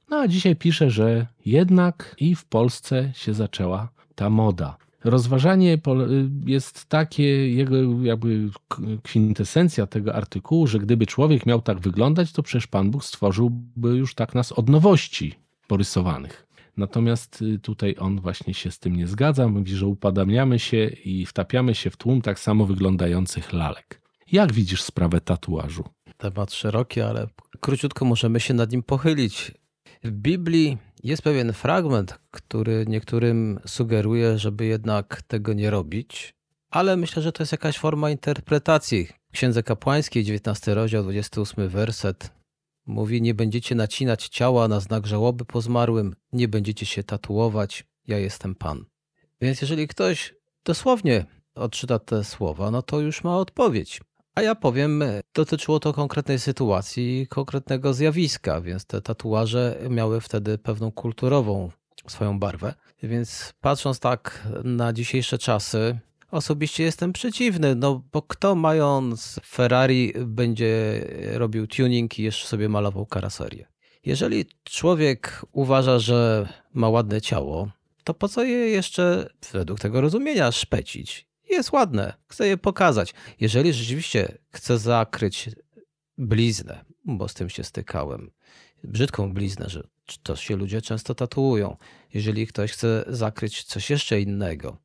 No 0.09 0.17
a 0.17 0.27
dzisiaj 0.27 0.55
pisze, 0.55 0.89
że 0.89 1.27
jednak 1.45 2.15
i 2.19 2.35
w 2.35 2.45
Polsce 2.45 3.11
się 3.15 3.33
zaczęła 3.33 3.89
ta 4.15 4.29
moda. 4.29 4.77
Rozważanie 5.03 5.77
jest 6.45 6.85
takie, 6.85 7.53
jego 7.53 7.75
jakby 8.03 8.49
kwintesencja 9.03 9.87
tego 9.87 10.15
artykułu, 10.15 10.67
że 10.67 10.79
gdyby 10.79 11.05
człowiek 11.05 11.45
miał 11.45 11.61
tak 11.61 11.79
wyglądać, 11.79 12.31
to 12.31 12.43
przecież 12.43 12.67
Pan 12.67 12.91
Bóg 12.91 13.03
stworzyłby 13.03 13.89
już 13.89 14.15
tak 14.15 14.35
nas 14.35 14.51
od 14.51 14.69
nowości 14.69 15.33
porysowanych. 15.67 16.47
Natomiast 16.77 17.41
y, 17.41 17.59
tutaj 17.59 17.95
on 17.99 18.21
właśnie 18.21 18.53
się 18.53 18.71
z 18.71 18.79
tym 18.79 18.95
nie 18.95 19.07
zgadza. 19.07 19.47
Mówi, 19.47 19.75
że 19.75 19.87
upadamiamy 19.87 20.59
się 20.59 20.85
i 20.85 21.25
wtapiamy 21.25 21.75
się 21.75 21.89
w 21.89 21.97
tłum 21.97 22.21
tak 22.21 22.39
samo 22.39 22.65
wyglądających 22.65 23.53
lalek. 23.53 24.01
Jak 24.31 24.53
widzisz 24.53 24.81
sprawę 24.81 25.21
tatuażu? 25.21 25.83
Temat 26.17 26.53
szeroki, 26.53 27.01
ale 27.01 27.27
króciutko 27.59 28.05
możemy 28.05 28.39
się 28.39 28.53
nad 28.53 28.71
nim 28.71 28.83
pochylić. 28.83 29.51
W 30.03 30.11
Biblii 30.11 30.77
jest 31.03 31.21
pewien 31.21 31.53
fragment, 31.53 32.19
który 32.31 32.85
niektórym 32.87 33.59
sugeruje, 33.65 34.37
żeby 34.37 34.65
jednak 34.65 35.21
tego 35.21 35.53
nie 35.53 35.69
robić, 35.69 36.33
ale 36.69 36.97
myślę, 36.97 37.21
że 37.21 37.31
to 37.31 37.43
jest 37.43 37.51
jakaś 37.51 37.77
forma 37.77 38.09
interpretacji. 38.09 39.07
Księdze 39.31 39.63
Kapłańskiej, 39.63 40.23
19 40.23 40.73
rozdział, 40.73 41.03
28 41.03 41.69
werset 41.69 42.31
mówi: 42.85 43.21
Nie 43.21 43.33
będziecie 43.33 43.75
nacinać 43.75 44.27
ciała 44.27 44.67
na 44.67 44.79
znak 44.79 45.07
żałoby 45.07 45.45
po 45.45 45.61
zmarłym, 45.61 46.15
nie 46.33 46.47
będziecie 46.47 46.85
się 46.85 47.03
tatuować, 47.03 47.85
ja 48.07 48.17
jestem 48.17 48.55
Pan. 48.55 48.85
Więc 49.41 49.61
jeżeli 49.61 49.87
ktoś 49.87 50.35
dosłownie 50.65 51.25
odczyta 51.55 51.99
te 51.99 52.23
słowa, 52.23 52.71
no 52.71 52.81
to 52.81 52.99
już 52.99 53.23
ma 53.23 53.37
odpowiedź. 53.37 54.01
A 54.35 54.41
ja 54.41 54.55
powiem, 54.55 55.03
dotyczyło 55.33 55.79
to 55.79 55.93
konkretnej 55.93 56.39
sytuacji, 56.39 57.27
konkretnego 57.29 57.93
zjawiska, 57.93 58.61
więc 58.61 58.85
te 58.85 59.01
tatuaże 59.01 59.79
miały 59.89 60.21
wtedy 60.21 60.57
pewną 60.57 60.91
kulturową 60.91 61.71
swoją 62.07 62.39
barwę. 62.39 62.73
Więc 63.03 63.53
patrząc 63.61 63.99
tak 63.99 64.47
na 64.63 64.93
dzisiejsze 64.93 65.37
czasy, 65.37 65.99
osobiście 66.31 66.83
jestem 66.83 67.13
przeciwny, 67.13 67.75
no 67.75 68.03
bo 68.11 68.21
kto 68.21 68.55
mając 68.55 69.39
Ferrari 69.45 70.13
będzie 70.25 71.01
robił 71.33 71.67
tuning 71.67 72.19
i 72.19 72.23
jeszcze 72.23 72.47
sobie 72.47 72.69
malował 72.69 73.05
karoserię? 73.05 73.67
Jeżeli 74.05 74.45
człowiek 74.63 75.45
uważa, 75.51 75.99
że 75.99 76.47
ma 76.73 76.89
ładne 76.89 77.21
ciało, 77.21 77.71
to 78.03 78.13
po 78.13 78.27
co 78.27 78.43
je 78.43 78.57
jeszcze 78.57 79.29
według 79.53 79.79
tego 79.79 80.01
rozumienia 80.01 80.51
szpecić? 80.51 81.30
Jest 81.51 81.71
ładne, 81.71 82.13
chcę 82.27 82.47
je 82.47 82.57
pokazać. 82.57 83.13
Jeżeli 83.39 83.73
rzeczywiście 83.73 84.37
chce 84.51 84.77
zakryć 84.77 85.49
bliznę, 86.17 86.85
bo 87.05 87.27
z 87.27 87.33
tym 87.33 87.49
się 87.49 87.63
stykałem, 87.63 88.31
brzydką 88.83 89.33
bliznę, 89.33 89.69
że 89.69 89.83
to 90.23 90.35
się 90.35 90.55
ludzie 90.55 90.81
często 90.81 91.15
tatuują. 91.15 91.77
Jeżeli 92.13 92.47
ktoś 92.47 92.71
chce 92.71 93.03
zakryć 93.07 93.63
coś 93.63 93.89
jeszcze 93.89 94.21
innego. 94.21 94.77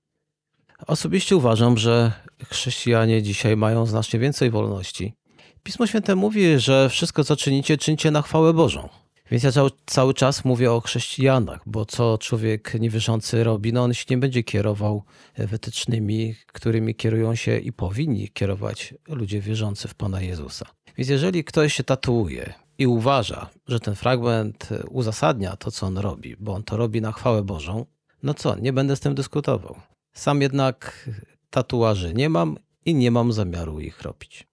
Osobiście 0.87 1.37
uważam, 1.37 1.79
że 1.79 2.13
chrześcijanie 2.45 3.23
dzisiaj 3.23 3.57
mają 3.57 3.87
znacznie 3.87 4.21
więcej 4.21 4.51
wolności. 4.51 5.15
Pismo 5.63 5.87
Święte 5.87 6.15
mówi, 6.15 6.59
że 6.59 6.89
wszystko 6.89 7.25
co 7.25 7.37
czynicie, 7.37 7.79
czyńcie 7.79 8.11
na 8.11 8.23
chwałę 8.23 8.53
Bożą. 8.53 8.89
Więc 9.31 9.43
ja 9.43 9.53
cały, 9.53 9.71
cały 9.87 10.15
czas 10.15 10.45
mówię 10.45 10.73
o 10.73 10.81
chrześcijanach, 10.81 11.61
bo 11.67 11.87
co 11.87 12.19
człowiek 12.19 12.75
niewierzący 12.81 13.45
robi, 13.45 13.73
no 13.73 13.83
on 13.83 13.95
się 13.95 14.05
nie 14.11 14.19
będzie 14.19 14.43
kierował 14.43 15.03
wytycznymi, 15.39 16.35
którymi 16.47 16.95
kierują 16.95 17.35
się 17.35 17.59
i 17.59 17.73
powinni 17.73 18.29
kierować 18.29 18.95
ludzie 19.09 19.41
wierzący 19.41 19.89
w 19.89 19.95
Pana 19.95 20.21
Jezusa. 20.21 20.67
Więc 20.97 21.09
jeżeli 21.11 21.45
ktoś 21.45 21.75
się 21.75 21.85
tatuuje 21.85 22.55
i 22.79 22.87
uważa, 22.87 23.51
że 23.69 23.81
ten 23.81 23.95
fragment 23.95 24.69
uzasadnia 24.91 25.57
to, 25.57 25.71
co 25.71 25.87
on 25.87 25.99
robi, 25.99 26.37
bo 26.41 26.53
on 26.55 26.63
to 26.63 26.77
robi 26.77 27.01
na 27.01 27.13
chwałę 27.13 27.43
Bożą, 27.43 27.87
no 28.23 28.35
co, 28.35 28.57
nie 28.57 28.73
będę 28.73 28.97
z 28.97 29.01
tym 29.01 29.15
dyskutował. 29.15 29.77
Sam 30.13 30.43
jednak 30.43 31.11
tatuaży 31.51 32.15
nie 32.15 32.29
mam 32.29 32.57
i 32.85 32.95
nie 32.95 33.11
mam 33.11 33.33
zamiaru 33.33 33.81
ich 33.81 34.03
robić. 34.03 34.47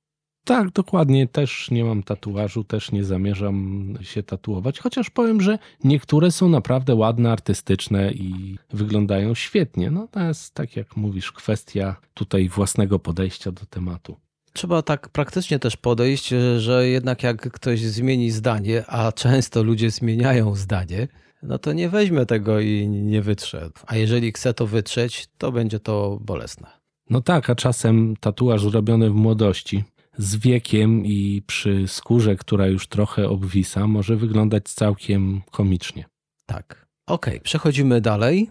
Tak, 0.46 0.72
dokładnie. 0.72 1.28
Też 1.28 1.72
nie 1.72 1.84
mam 1.84 2.04
tatuażu, 2.04 2.64
też 2.64 2.92
nie 2.92 3.04
zamierzam 3.04 3.94
się 4.02 4.24
tatuować, 4.24 4.80
chociaż 4.80 5.10
powiem, 5.10 5.42
że 5.42 5.60
niektóre 5.84 6.32
są 6.32 6.50
naprawdę 6.50 6.96
ładne, 6.96 7.32
artystyczne 7.32 8.12
i 8.12 8.58
wyglądają 8.70 9.36
świetnie. 9.36 9.92
No 9.92 10.08
to 10.08 10.20
jest, 10.20 10.54
tak 10.54 10.76
jak 10.76 10.98
mówisz, 10.98 11.32
kwestia 11.32 11.96
tutaj 12.14 12.50
własnego 12.50 13.00
podejścia 13.00 13.52
do 13.52 13.66
tematu. 13.66 14.16
Trzeba 14.54 14.82
tak 14.82 15.10
praktycznie 15.10 15.60
też 15.60 15.78
podejść, 15.78 16.34
że 16.58 16.88
jednak 16.88 17.24
jak 17.24 17.54
ktoś 17.54 17.80
zmieni 17.82 18.32
zdanie, 18.32 18.84
a 18.88 19.12
często 19.12 19.64
ludzie 19.64 19.92
zmieniają 19.92 20.56
zdanie, 20.56 21.08
no 21.44 21.58
to 21.58 21.74
nie 21.74 21.90
weźmie 21.90 22.26
tego 22.26 22.60
i 22.60 22.88
nie 22.88 23.22
wytrze. 23.22 23.70
A 23.88 23.96
jeżeli 23.96 24.32
chce 24.32 24.54
to 24.54 24.68
wytrzeć, 24.68 25.28
to 25.38 25.52
będzie 25.52 25.80
to 25.80 26.20
bolesne. 26.22 26.68
No 27.10 27.22
tak, 27.22 27.50
a 27.50 27.56
czasem 27.56 28.16
tatuaż 28.20 28.62
zrobiony 28.62 29.10
w 29.10 29.14
młodości 29.14 29.84
z 30.18 30.36
wiekiem 30.36 31.06
i 31.06 31.42
przy 31.48 31.88
skórze, 31.88 32.36
która 32.36 32.68
już 32.68 32.88
trochę 32.88 33.30
obwisa, 33.30 33.88
może 33.88 34.16
wyglądać 34.16 34.64
całkiem 34.70 35.42
komicznie. 35.52 36.06
Tak. 36.46 36.88
Okej, 37.08 37.34
okay, 37.34 37.44
przechodzimy 37.44 38.02
dalej. 38.02 38.50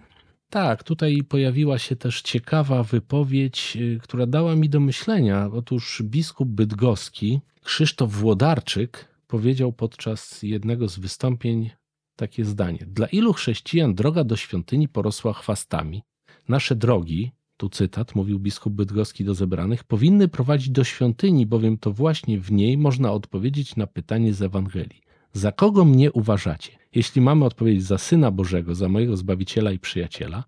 Tak, 0.51 0.83
tutaj 0.83 1.23
pojawiła 1.29 1.79
się 1.79 1.97
też 1.97 2.23
ciekawa 2.23 2.83
wypowiedź, 2.83 3.77
y, 3.77 3.99
która 4.03 4.27
dała 4.27 4.57
mi 4.57 4.69
do 4.69 4.81
myślenia. 4.81 5.51
Otóż 5.53 6.03
biskup 6.05 6.49
bydgoski 6.49 7.41
Krzysztof 7.63 8.13
Włodarczyk 8.13 9.09
powiedział 9.27 9.73
podczas 9.73 10.43
jednego 10.43 10.89
z 10.89 10.99
wystąpień 10.99 11.71
takie 12.17 12.45
zdanie. 12.45 12.79
Dla 12.87 13.07
ilu 13.07 13.33
chrześcijan 13.33 13.95
droga 13.95 14.25
do 14.25 14.37
świątyni 14.37 14.89
porosła 14.89 15.33
chwastami? 15.33 16.03
Nasze 16.49 16.77
drogi, 16.77 17.33
tu 17.63 17.69
cytat, 17.69 18.15
mówił 18.15 18.39
biskup 18.39 18.73
Bydgoski 18.73 19.25
do 19.25 19.35
zebranych, 19.35 19.85
powinny 19.85 20.29
prowadzić 20.29 20.71
do 20.71 20.85
świątyni, 20.85 21.47
bowiem 21.47 21.79
to 21.79 21.93
właśnie 21.93 22.41
w 22.41 22.53
niej 22.53 22.79
można 22.79 23.13
odpowiedzieć 23.13 23.77
na 23.77 23.87
pytanie 23.87 24.35
z 24.35 24.43
Ewangelii. 24.43 25.01
Za 25.33 25.53
kogo 25.53 25.85
mnie 25.85 26.13
uważacie? 26.13 26.73
Jeśli 26.95 27.21
mamy 27.23 27.45
odpowiedzieć 27.45 27.85
za 27.85 27.99
Syna 27.99 28.31
Bożego, 28.31 28.75
za 28.75 28.89
mojego 28.89 29.17
Zbawiciela 29.17 29.73
i 29.73 29.79
Przyjaciela, 29.79 30.45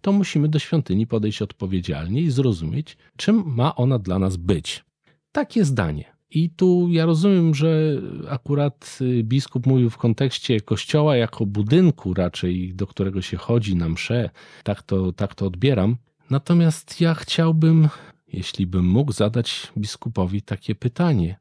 to 0.00 0.12
musimy 0.12 0.48
do 0.48 0.58
świątyni 0.58 1.06
podejść 1.06 1.42
odpowiedzialnie 1.42 2.20
i 2.20 2.30
zrozumieć, 2.30 2.96
czym 3.16 3.42
ma 3.46 3.74
ona 3.74 3.98
dla 3.98 4.18
nas 4.18 4.36
być. 4.36 4.84
Takie 5.32 5.64
zdanie. 5.64 6.04
I 6.30 6.50
tu 6.50 6.88
ja 6.90 7.06
rozumiem, 7.06 7.54
że 7.54 8.00
akurat 8.28 8.98
y, 9.00 9.22
biskup 9.24 9.66
mówił 9.66 9.90
w 9.90 9.96
kontekście 9.96 10.60
kościoła 10.60 11.16
jako 11.16 11.46
budynku 11.46 12.14
raczej, 12.14 12.74
do 12.74 12.86
którego 12.86 13.22
się 13.22 13.36
chodzi 13.36 13.76
na 13.76 13.88
msze. 13.88 14.30
Tak 14.64 14.82
to, 14.82 15.12
tak 15.12 15.34
to 15.34 15.46
odbieram. 15.46 15.96
Natomiast 16.30 17.00
ja 17.00 17.14
chciałbym, 17.14 17.88
jeśli 18.32 18.66
bym 18.66 18.86
mógł 18.86 19.12
zadać 19.12 19.72
biskupowi 19.78 20.42
takie 20.42 20.74
pytanie. 20.74 21.38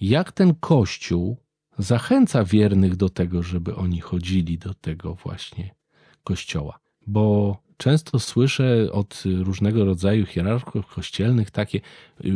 Jak 0.00 0.32
ten 0.32 0.54
kościół 0.54 1.36
zachęca 1.78 2.44
wiernych 2.44 2.96
do 2.96 3.08
tego, 3.08 3.42
żeby 3.42 3.76
oni 3.76 4.00
chodzili 4.00 4.58
do 4.58 4.74
tego 4.74 5.14
właśnie 5.14 5.74
kościoła? 6.24 6.78
Bo 7.06 7.56
często 7.76 8.18
słyszę 8.18 8.92
od 8.92 9.22
różnego 9.24 9.84
rodzaju 9.84 10.26
hierarchów 10.26 10.86
kościelnych 10.86 11.50
takie 11.50 11.78
y, 11.78 11.82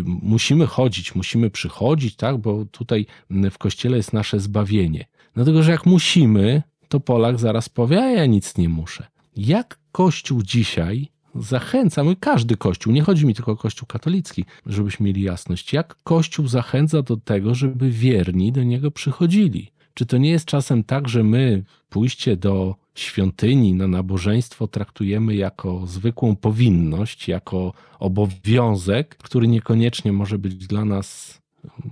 musimy 0.05 0.67
chodzić, 0.67 1.15
musimy 1.15 1.51
przychodzić, 1.51 2.17
tak, 2.17 2.39
bo 2.39 2.65
tutaj 2.65 3.07
w 3.51 3.59
kościele 3.59 3.97
jest 3.97 4.13
nasze 4.13 4.41
zbawienie. 4.41 5.07
Dlatego, 5.35 5.63
że 5.63 5.71
jak 5.71 5.87
musimy, 5.87 6.63
to 6.89 7.01
Polak 7.01 7.39
zaraz 7.39 7.69
powie, 7.69 8.03
a 8.03 8.11
ja 8.11 8.27
nic 8.27 8.57
nie 8.57 8.69
muszę. 8.69 9.07
Jak 9.37 9.81
Kościół 9.93 10.43
dzisiaj 10.43 11.09
zachęca, 11.35 12.05
no 12.05 12.15
każdy 12.21 12.57
Kościół, 12.57 12.93
nie 12.93 13.03
chodzi 13.03 13.27
mi 13.27 13.35
tylko 13.35 13.53
o 13.53 13.57
Kościół 13.57 13.87
katolicki, 13.87 14.45
żebyśmy 14.67 15.07
mieli 15.07 15.23
jasność, 15.23 15.73
jak 15.73 15.97
Kościół 16.03 16.49
zachęca 16.49 17.03
do 17.03 17.17
tego, 17.17 17.55
żeby 17.55 17.91
wierni 17.91 18.53
do 18.53 18.63
niego 18.63 18.91
przychodzili. 18.91 19.71
Czy 19.95 20.07
to 20.07 20.19
nie 20.19 20.31
jest 20.31 20.47
czasem 20.47 20.85
tak, 20.85 21.09
że 21.09 21.25
my 21.25 21.65
pójście 21.89 22.37
do 22.37 22.75
świątyni 22.95 23.75
na 23.75 23.89
nabożeństwo 23.89 24.69
traktujemy 24.69 25.35
jako 25.35 25.87
zwykłą 25.87 26.37
powinność, 26.37 27.29
jako 27.29 27.73
obowiązek, 27.99 29.17
który 29.17 29.49
niekoniecznie 29.49 30.13
może 30.13 30.39
być 30.39 30.55
dla 30.67 30.85
nas 30.85 31.41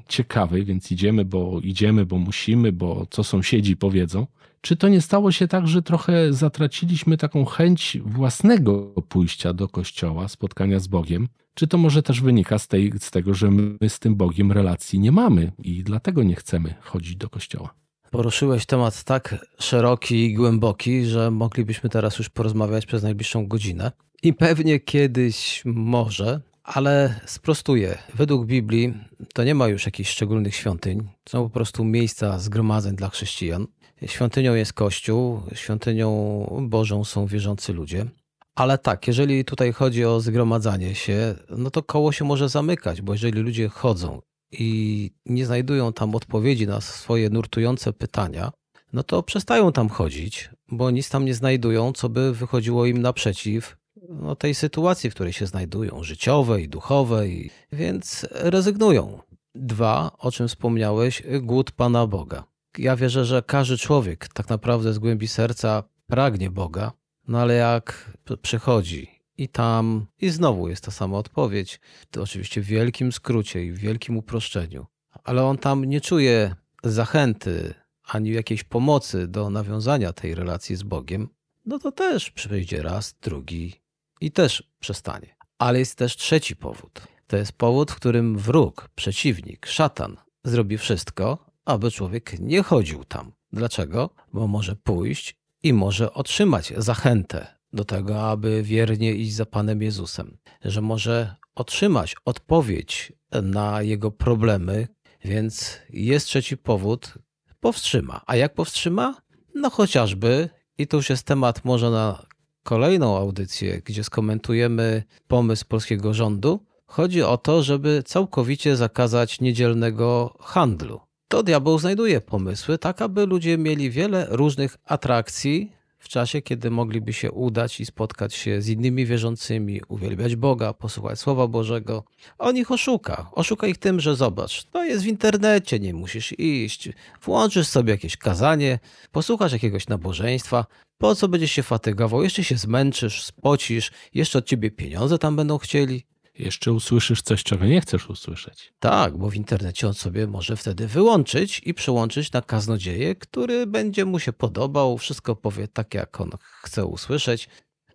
ciekawy, 0.09 0.65
więc 0.65 0.93
idziemy, 0.93 1.25
bo 1.25 1.61
idziemy, 1.63 2.07
bo 2.07 2.19
musimy, 2.19 2.73
bo 2.73 3.07
co 3.11 3.25
sąsiedzi 3.25 3.77
powiedzą. 3.77 4.27
Czy 4.61 4.77
to 4.77 4.89
nie 4.89 5.01
stało 5.01 5.33
się 5.33 5.49
tak, 5.49 5.69
że 5.69 5.83
trochę 5.83 6.33
zatraciliśmy 6.33 7.17
taką 7.17 7.45
chęć 7.45 7.99
własnego 8.05 8.79
pójścia 9.09 9.53
do 9.53 9.69
kościoła, 9.69 10.29
spotkania 10.29 10.81
z 10.81 10.87
Bogiem? 10.87 11.29
Czy 11.55 11.67
to 11.67 11.79
może 11.79 12.03
też 12.03 12.21
wynika 12.21 12.59
z, 12.59 12.69
tej, 12.69 12.93
z 12.99 13.11
tego, 13.11 13.35
że 13.35 13.51
my 13.51 13.89
z 13.89 13.99
tym 13.99 14.17
Bogiem 14.17 14.53
relacji 14.53 14.99
nie 14.99 15.13
mamy 15.13 15.53
i 15.59 15.85
dlatego 15.85 16.23
nie 16.23 16.35
chcemy 16.35 16.75
chodzić 16.81 17.17
do 17.17 17.29
kościoła? 17.29 17.75
Poruszyłeś 18.11 18.67
temat 18.67 19.05
tak 19.05 19.47
szeroki 19.61 20.25
i 20.25 20.35
głęboki, 20.35 21.05
że 21.05 21.31
moglibyśmy 21.31 21.91
teraz 21.91 22.19
już 22.19 22.29
porozmawiać 22.29 22.87
przez 22.87 23.03
najbliższą 23.03 23.47
godzinę. 23.47 23.93
I 24.23 24.35
pewnie 24.35 24.81
kiedyś 24.81 25.63
może, 25.65 26.41
ale 26.65 27.21
sprostuję. 27.27 27.99
Według 28.15 28.47
Biblii 28.47 28.95
to 29.35 29.45
nie 29.45 29.55
ma 29.55 29.69
już 29.69 29.87
jakichś 29.87 30.11
szczególnych 30.11 30.55
świątyń. 30.55 31.09
Są 31.29 31.45
po 31.45 31.51
prostu 31.51 31.85
miejsca 31.85 32.39
zgromadzeń 32.39 32.97
dla 32.97 33.09
chrześcijan. 33.09 33.67
Świątynią 34.07 34.55
jest 34.55 34.73
Kościół, 34.73 35.43
świątynią 35.55 36.47
Bożą 36.69 37.05
są 37.05 37.27
wierzący 37.27 37.73
ludzie. 37.73 38.07
Ale 38.55 38.79
tak, 38.79 39.07
jeżeli 39.07 39.45
tutaj 39.45 39.73
chodzi 39.73 40.05
o 40.05 40.21
zgromadzanie 40.21 40.95
się, 40.95 41.35
no 41.51 41.71
to 41.71 41.83
koło 41.83 42.13
się 42.13 42.25
może 42.25 42.49
zamykać, 42.49 43.03
bo 43.03 43.13
jeżeli 43.13 43.41
ludzie 43.41 43.69
chodzą 43.69 44.21
i 44.53 45.11
nie 45.27 45.47
znajdują 45.47 45.93
tam 45.93 46.15
odpowiedzi 46.15 46.67
na 46.67 46.81
swoje 46.81 47.31
nurtujące 47.31 47.93
pytania, 47.93 48.53
no 48.93 49.03
to 49.03 49.23
przestają 49.23 49.73
tam 49.73 49.89
chodzić, 49.89 50.51
bo 50.69 50.91
nic 50.91 51.11
tam 51.11 51.25
nie 51.25 51.35
znajdują, 51.35 51.93
co 51.93 52.09
by 52.09 52.33
wychodziło 52.33 52.87
im 52.87 53.03
naprzeciw 53.03 53.77
no, 54.09 54.37
tej 54.37 54.55
sytuacji, 54.55 55.11
w 55.11 55.15
której 55.15 55.33
się 55.33 55.47
znajdują, 55.47 56.03
życiowej, 56.03 56.69
duchowej, 56.69 57.51
więc 57.73 58.27
rezygnują. 58.31 59.19
Dwa, 59.55 60.11
o 60.19 60.33
czym 60.33 60.49
wspomniałeś, 60.49 61.23
głód 61.41 61.71
Pana 61.71 62.07
Boga. 62.07 62.45
Ja 62.79 62.97
wierzę, 62.97 63.25
że 63.25 63.43
każdy 63.43 63.79
człowiek 63.79 64.29
tak 64.29 64.49
naprawdę 64.49 64.93
z 64.93 64.99
głębi 64.99 65.29
serca 65.29 65.83
pragnie 66.07 66.51
Boga, 66.51 66.93
no 67.29 67.41
ale 67.41 67.55
jak 67.55 68.17
przychodzi 68.43 69.11
i 69.37 69.49
tam, 69.49 70.07
i 70.21 70.31
znowu 70.31 70.69
jest 70.69 70.85
ta 70.85 70.91
sama 70.91 71.19
odpowiedź. 71.19 71.81
To 72.11 72.23
oczywiście 72.23 72.61
w 72.61 72.65
wielkim 72.65 73.13
skrócie 73.13 73.65
i 73.65 73.73
w 73.73 73.79
wielkim 73.79 74.17
uproszczeniu. 74.17 74.87
Ale 75.25 75.45
on 75.45 75.59
tam 75.59 75.85
nie 75.85 76.01
czuje 76.01 76.55
zachęty 76.85 77.75
ani 78.03 78.31
jakiejś 78.31 78.65
pomocy 78.65 79.27
do 79.27 79.51
nawiązania 79.51 80.13
tej 80.13 80.35
relacji 80.35 80.77
z 80.77 80.83
Bogiem. 80.83 81.29
No 81.67 81.79
to 81.79 81.93
też 81.93 82.31
przyjdzie 82.31 82.83
raz, 82.83 83.15
drugi 83.23 83.75
i 84.21 84.31
też 84.31 84.71
przestanie. 84.81 85.37
Ale 85.59 85.79
jest 85.79 85.99
też 85.99 86.17
trzeci 86.17 86.57
powód. 86.57 87.07
To 87.27 87.37
jest 87.37 87.53
powód, 87.53 87.91
w 87.91 87.97
którym 87.97 88.39
wróg, 88.39 88.89
przeciwnik, 88.95 89.67
szatan 89.67 90.17
zrobi 90.45 90.79
wszystko, 90.79 91.48
aby 91.69 91.91
człowiek 91.91 92.41
nie 92.41 92.63
chodził 92.63 93.05
tam. 93.05 93.33
Dlaczego? 93.53 94.11
Bo 94.33 94.47
może 94.47 94.77
pójść 94.77 95.37
i 95.63 95.73
może 95.73 96.13
otrzymać 96.13 96.73
zachętę 96.77 97.47
do 97.73 97.85
tego, 97.85 98.31
aby 98.31 98.63
wiernie 98.63 99.15
iść 99.15 99.35
za 99.35 99.47
Panem 99.47 99.83
Jezusem, 99.83 100.39
że 100.65 100.81
może 100.81 101.35
otrzymać 101.55 102.17
odpowiedź 102.25 103.13
na 103.43 103.83
jego 103.83 104.11
problemy, 104.11 104.89
więc 105.25 105.79
jest 105.91 106.27
trzeci 106.27 106.57
powód, 106.57 107.15
powstrzyma. 107.61 108.21
A 108.27 108.37
jak 108.37 108.55
powstrzyma? 108.55 109.23
No 109.55 109.71
chociażby, 109.71 110.49
i 110.79 110.87
to 110.87 110.97
już 110.97 111.11
jest 111.11 111.27
temat 111.27 111.65
może 111.65 111.91
na 111.91 112.27
kolejną 112.63 113.17
audycję, 113.17 113.83
gdzie 113.85 114.05
skomentujemy 114.05 115.03
pomysł 115.27 115.65
polskiego 115.69 116.15
rządu, 116.15 116.67
chodzi 116.87 117.23
o 117.23 117.37
to, 117.39 117.63
żeby 117.63 118.03
całkowicie 118.07 118.77
zakazać 118.77 119.41
niedzielnego 119.41 120.37
handlu. 120.41 121.08
To 121.29 121.43
diabeł 121.43 121.79
znajduje 121.79 122.21
pomysły, 122.21 122.79
tak 122.79 123.03
aby 123.03 123.27
ludzie 123.27 123.59
mieli 123.59 123.91
wiele 123.91 124.27
różnych 124.31 124.77
atrakcji 124.85 125.73
w 125.99 126.09
czasie, 126.09 126.43
kiedy 126.43 126.71
mogliby 126.71 127.13
się 127.13 127.33
udać 127.33 127.81
i 127.81 127.87
spotkać 127.87 128.35
się 128.35 128.63
z 128.63 128.69
innymi 128.69 129.07
wierzącymi, 129.07 129.81
uwielbiać 129.89 130.37
Boga, 130.37 130.73
posłuchać 130.73 131.19
Słowa 131.19 131.47
Bożego. 131.47 132.05
On 132.39 132.57
ich 132.57 132.71
oszuka. 132.71 133.31
Oszuka 133.33 133.67
ich 133.67 133.79
tym, 133.79 134.01
że 134.01 134.17
zobacz, 134.17 134.65
to 134.65 134.85
jest 134.85 135.05
w 135.05 135.07
internecie, 135.07 135.81
nie 135.81 135.95
musisz 135.95 136.35
iść. 136.39 136.89
Włączysz 137.23 137.67
sobie 137.67 137.93
jakieś 137.93 138.17
kazanie, 138.17 138.79
posłuchasz 139.13 139.53
jakiegoś 139.53 139.89
nabożeństwa. 139.89 140.67
Po 140.99 141.15
co 141.15 141.29
będziesz 141.29 141.53
się 141.53 141.63
fatygował? 141.63 142.23
Jeszcze 142.23 142.45
się 142.45 142.57
zmęczysz, 142.57 143.23
spocisz, 143.23 143.91
jeszcze 144.15 144.39
od 144.39 144.47
ciebie 144.47 144.71
pieniądze 144.71 145.19
tam 145.19 145.37
będą 145.37 145.59
chcieli. 145.59 146.05
Jeszcze 146.39 146.73
usłyszysz 146.73 147.23
coś, 147.23 147.43
czego 147.43 147.65
nie 147.65 147.81
chcesz 147.81 148.11
usłyszeć. 148.11 148.73
Tak, 148.79 149.19
bo 149.19 149.31
w 149.31 149.35
internecie 149.35 149.89
on 149.89 149.95
sobie 149.95 150.27
może 150.27 150.57
wtedy 150.57 150.89
wyłączyć 150.89 151.61
i 151.65 151.75
przełączyć 151.75 152.33
na 152.33 152.43
kaznodzieję, 152.43 153.15
który 153.15 153.67
będzie 153.67 154.05
mu 154.05 154.19
się 154.19 154.33
podobał, 154.33 154.99
wszystko 154.99 155.37
powie 155.37 155.69
tak, 155.69 155.95
jak 155.95 156.21
on 156.21 156.31
chce 156.63 156.87
usłyszeć. 156.87 157.49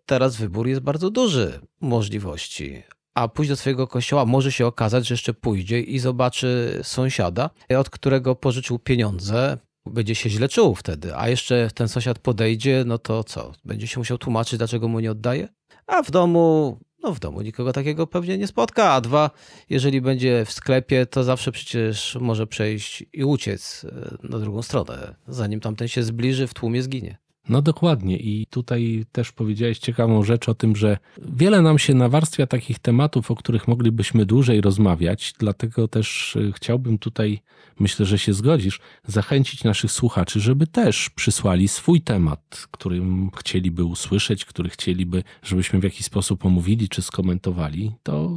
Teraz 0.05 0.35
wybór 0.35 0.67
jest 0.67 0.81
bardzo 0.81 1.09
duży 1.09 1.59
możliwości. 1.81 2.83
A 3.13 3.27
pójść 3.27 3.49
do 3.49 3.55
swojego 3.55 3.87
kościoła 3.87 4.25
może 4.25 4.51
się 4.51 4.65
okazać, 4.65 5.07
że 5.07 5.13
jeszcze 5.13 5.33
pójdzie 5.33 5.81
i 5.81 5.99
zobaczy 5.99 6.79
sąsiada, 6.83 7.49
od 7.77 7.89
którego 7.89 8.35
pożyczył 8.35 8.79
pieniądze, 8.79 9.57
będzie 9.85 10.15
się 10.15 10.29
źle 10.29 10.49
czuł 10.49 10.75
wtedy, 10.75 11.15
a 11.15 11.29
jeszcze 11.29 11.69
ten 11.75 11.87
sąsiad 11.87 12.19
podejdzie, 12.19 12.83
no 12.85 12.97
to 12.97 13.23
co? 13.23 13.51
Będzie 13.65 13.87
się 13.87 13.99
musiał 13.99 14.17
tłumaczyć, 14.17 14.57
dlaczego 14.57 14.87
mu 14.87 14.99
nie 14.99 15.11
oddaje? 15.11 15.47
A 15.87 16.03
w 16.03 16.11
domu 16.11 16.79
no 17.03 17.13
w 17.13 17.19
domu 17.19 17.41
nikogo 17.41 17.73
takiego 17.73 18.07
pewnie 18.07 18.37
nie 18.37 18.47
spotka, 18.47 18.91
a 18.91 19.01
dwa, 19.01 19.31
jeżeli 19.69 20.01
będzie 20.01 20.45
w 20.45 20.51
sklepie, 20.51 21.05
to 21.05 21.23
zawsze 21.23 21.51
przecież 21.51 22.17
może 22.21 22.47
przejść 22.47 23.03
i 23.13 23.23
uciec 23.23 23.85
e, 23.85 24.27
na 24.27 24.39
drugą 24.39 24.61
stronę, 24.61 25.15
zanim 25.27 25.59
tamten 25.59 25.87
się 25.87 26.03
zbliży, 26.03 26.47
w 26.47 26.53
tłumie 26.53 26.83
zginie. 26.83 27.22
No 27.49 27.61
dokładnie 27.61 28.17
i 28.17 28.47
tutaj 28.49 29.05
też 29.11 29.31
powiedziałeś 29.31 29.79
ciekawą 29.79 30.23
rzecz 30.23 30.49
o 30.49 30.53
tym, 30.53 30.75
że 30.75 30.97
wiele 31.17 31.61
nam 31.61 31.79
się 31.79 31.93
nawarstwia 31.93 32.47
takich 32.47 32.79
tematów, 32.79 33.31
o 33.31 33.35
których 33.35 33.67
moglibyśmy 33.67 34.25
dłużej 34.25 34.61
rozmawiać, 34.61 35.33
dlatego 35.39 35.87
też 35.87 36.35
y, 36.35 36.51
chciałbym 36.55 36.97
tutaj, 36.97 37.39
myślę, 37.79 38.05
że 38.05 38.17
się 38.17 38.33
zgodzisz, 38.33 38.79
zachęcić 39.07 39.63
naszych 39.63 39.91
słuchaczy, 39.91 40.39
żeby 40.39 40.67
też 40.67 41.09
przysłali 41.09 41.67
swój 41.67 42.01
temat, 42.01 42.67
którym 42.71 43.29
chcieliby 43.35 43.83
usłyszeć, 43.83 44.45
który 44.45 44.69
chcieliby, 44.69 45.23
żebyśmy 45.43 45.79
w 45.79 45.83
jakiś 45.83 46.05
sposób 46.05 46.45
omówili 46.45 46.89
czy 46.89 47.01
skomentowali. 47.01 47.91
To 48.03 48.31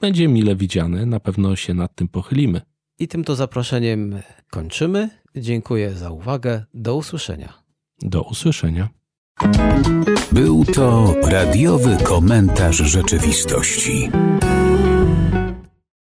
będzie 0.00 0.28
mile 0.28 0.56
widziane, 0.56 1.06
na 1.06 1.20
pewno 1.20 1.56
się 1.56 1.74
nad 1.74 1.94
tym 1.94 2.08
pochylimy. 2.08 2.60
I 2.98 3.08
tym 3.08 3.24
to 3.24 3.34
zaproszeniem 3.34 4.18
kończymy. 4.50 5.10
Dziękuję 5.36 5.92
za 5.92 6.10
uwagę. 6.10 6.64
Do 6.74 6.96
usłyszenia. 6.96 7.59
Do 8.02 8.22
usłyszenia. 8.22 8.88
Był 10.32 10.64
to 10.64 11.14
radiowy 11.22 11.96
komentarz 12.04 12.76
rzeczywistości. 12.76 14.10